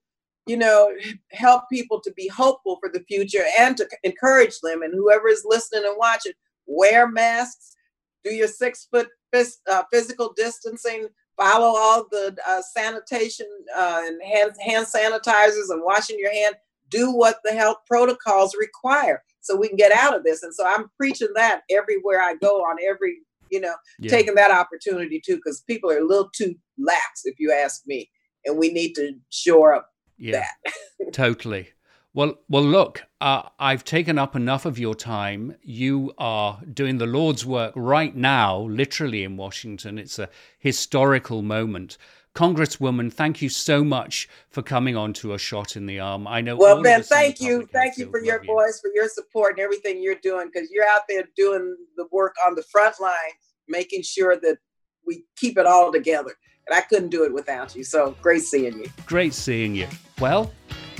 you 0.47 0.57
know, 0.57 0.91
help 1.31 1.63
people 1.71 2.01
to 2.01 2.11
be 2.13 2.27
hopeful 2.27 2.77
for 2.79 2.89
the 2.91 3.03
future 3.07 3.43
and 3.59 3.77
to 3.77 3.87
encourage 4.03 4.59
them. 4.61 4.81
And 4.81 4.93
whoever 4.95 5.27
is 5.27 5.45
listening 5.45 5.83
and 5.85 5.95
watching, 5.97 6.31
wear 6.65 7.07
masks, 7.07 7.75
do 8.23 8.33
your 8.33 8.47
six 8.47 8.87
foot 8.91 9.09
uh, 9.33 9.83
physical 9.91 10.33
distancing, 10.35 11.07
follow 11.37 11.77
all 11.77 12.07
the 12.11 12.35
uh, 12.47 12.61
sanitation 12.61 13.47
uh, 13.75 14.01
and 14.05 14.21
hand, 14.23 14.51
hand 14.65 14.87
sanitizers 14.87 15.69
and 15.69 15.83
washing 15.83 16.17
your 16.19 16.33
hand. 16.33 16.55
Do 16.89 17.11
what 17.11 17.39
the 17.43 17.51
health 17.51 17.77
protocols 17.85 18.55
require 18.57 19.21
so 19.41 19.55
we 19.55 19.67
can 19.67 19.77
get 19.77 19.91
out 19.91 20.15
of 20.15 20.23
this. 20.23 20.43
And 20.43 20.53
so 20.53 20.65
I'm 20.65 20.89
preaching 20.97 21.29
that 21.35 21.61
everywhere 21.69 22.21
I 22.21 22.35
go 22.35 22.61
on 22.61 22.77
every, 22.87 23.17
you 23.51 23.59
know, 23.59 23.75
yeah. 23.99 24.09
taking 24.09 24.35
that 24.35 24.51
opportunity 24.51 25.21
too, 25.23 25.35
because 25.35 25.63
people 25.67 25.91
are 25.91 25.99
a 25.99 26.05
little 26.05 26.29
too 26.35 26.55
lax, 26.77 27.21
if 27.25 27.35
you 27.39 27.51
ask 27.51 27.81
me. 27.85 28.09
And 28.45 28.57
we 28.57 28.71
need 28.71 28.93
to 28.93 29.13
shore 29.29 29.73
up 29.73 29.89
yeah, 30.17 30.45
that. 30.65 30.73
totally. 31.13 31.69
Well, 32.17 32.39
well, 32.49 32.63
look, 32.63 33.03
uh, 33.21 33.43
I've 33.59 33.83
taken 33.83 34.17
up 34.17 34.35
enough 34.35 34.65
of 34.65 34.79
your 34.79 34.95
time. 34.95 35.55
You 35.61 36.15
are 36.17 36.59
doing 36.73 36.97
the 36.97 37.05
Lord's 37.05 37.45
work 37.45 37.73
right 37.75 38.15
now, 38.15 38.61
literally 38.61 39.23
in 39.23 39.37
Washington. 39.37 39.99
It's 39.99 40.17
a 40.17 40.27
historical 40.57 41.43
moment. 41.43 41.99
Congresswoman, 42.33 43.13
thank 43.13 43.43
you 43.43 43.49
so 43.49 43.83
much 43.83 44.27
for 44.49 44.63
coming 44.63 44.97
on 44.97 45.13
to 45.13 45.35
a 45.35 45.37
shot 45.37 45.75
in 45.75 45.85
the 45.85 45.99
arm. 45.99 46.25
I 46.25 46.41
know. 46.41 46.55
Well, 46.55 46.81
Ben, 46.81 47.03
thank 47.03 47.39
you, 47.39 47.69
thank 47.71 47.99
you 47.99 48.09
for 48.09 48.19
your 48.19 48.41
you. 48.43 48.47
voice, 48.47 48.79
for 48.81 48.89
your 48.95 49.09
support, 49.09 49.51
and 49.51 49.59
everything 49.59 50.01
you're 50.01 50.15
doing 50.15 50.49
because 50.51 50.71
you're 50.71 50.89
out 50.89 51.01
there 51.07 51.25
doing 51.35 51.77
the 51.97 52.07
work 52.11 52.33
on 52.47 52.55
the 52.55 52.63
front 52.63 52.99
line, 52.99 53.13
making 53.67 54.01
sure 54.01 54.35
that 54.37 54.57
we 55.05 55.23
keep 55.35 55.59
it 55.59 55.67
all 55.67 55.91
together. 55.91 56.33
And 56.65 56.75
I 56.75 56.81
couldn't 56.81 57.09
do 57.09 57.25
it 57.25 57.31
without 57.31 57.75
you. 57.75 57.83
So 57.83 58.15
great 58.23 58.41
seeing 58.41 58.79
you. 58.79 58.89
Great 59.05 59.35
seeing 59.35 59.75
you. 59.75 59.87
Well, 60.19 60.51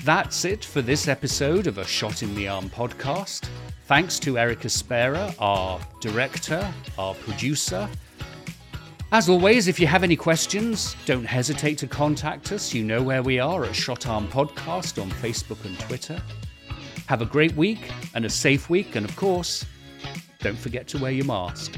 that's 0.07 0.45
it 0.45 0.63
for 0.63 0.81
this 0.81 1.09
episode 1.09 1.67
of 1.67 1.79
a 1.79 1.83
Shot 1.85 2.23
in 2.23 2.33
the 2.33 2.47
Arm 2.47 2.69
podcast. 2.69 3.49
Thanks 3.87 4.19
to 4.19 4.37
Erica 4.37 4.69
Spera, 4.69 5.35
our 5.37 5.81
director, 5.99 6.65
our 6.97 7.13
producer. 7.15 7.89
As 9.11 9.27
always, 9.27 9.67
if 9.67 9.81
you 9.81 9.87
have 9.87 10.05
any 10.05 10.15
questions, 10.15 10.95
don't 11.05 11.25
hesitate 11.25 11.77
to 11.79 11.87
contact 11.87 12.53
us. 12.53 12.73
You 12.73 12.85
know 12.85 13.03
where 13.03 13.21
we 13.21 13.37
are 13.39 13.65
at 13.65 13.75
Shot 13.75 14.07
Arm 14.07 14.29
Podcast 14.29 15.01
on 15.01 15.11
Facebook 15.11 15.65
and 15.65 15.77
Twitter. 15.77 16.21
Have 17.07 17.21
a 17.21 17.25
great 17.25 17.53
week 17.57 17.91
and 18.15 18.23
a 18.23 18.29
safe 18.29 18.69
week, 18.69 18.95
and 18.95 19.03
of 19.03 19.13
course, 19.17 19.65
don't 20.39 20.57
forget 20.57 20.87
to 20.87 20.99
wear 20.99 21.11
your 21.11 21.25
mask. 21.25 21.77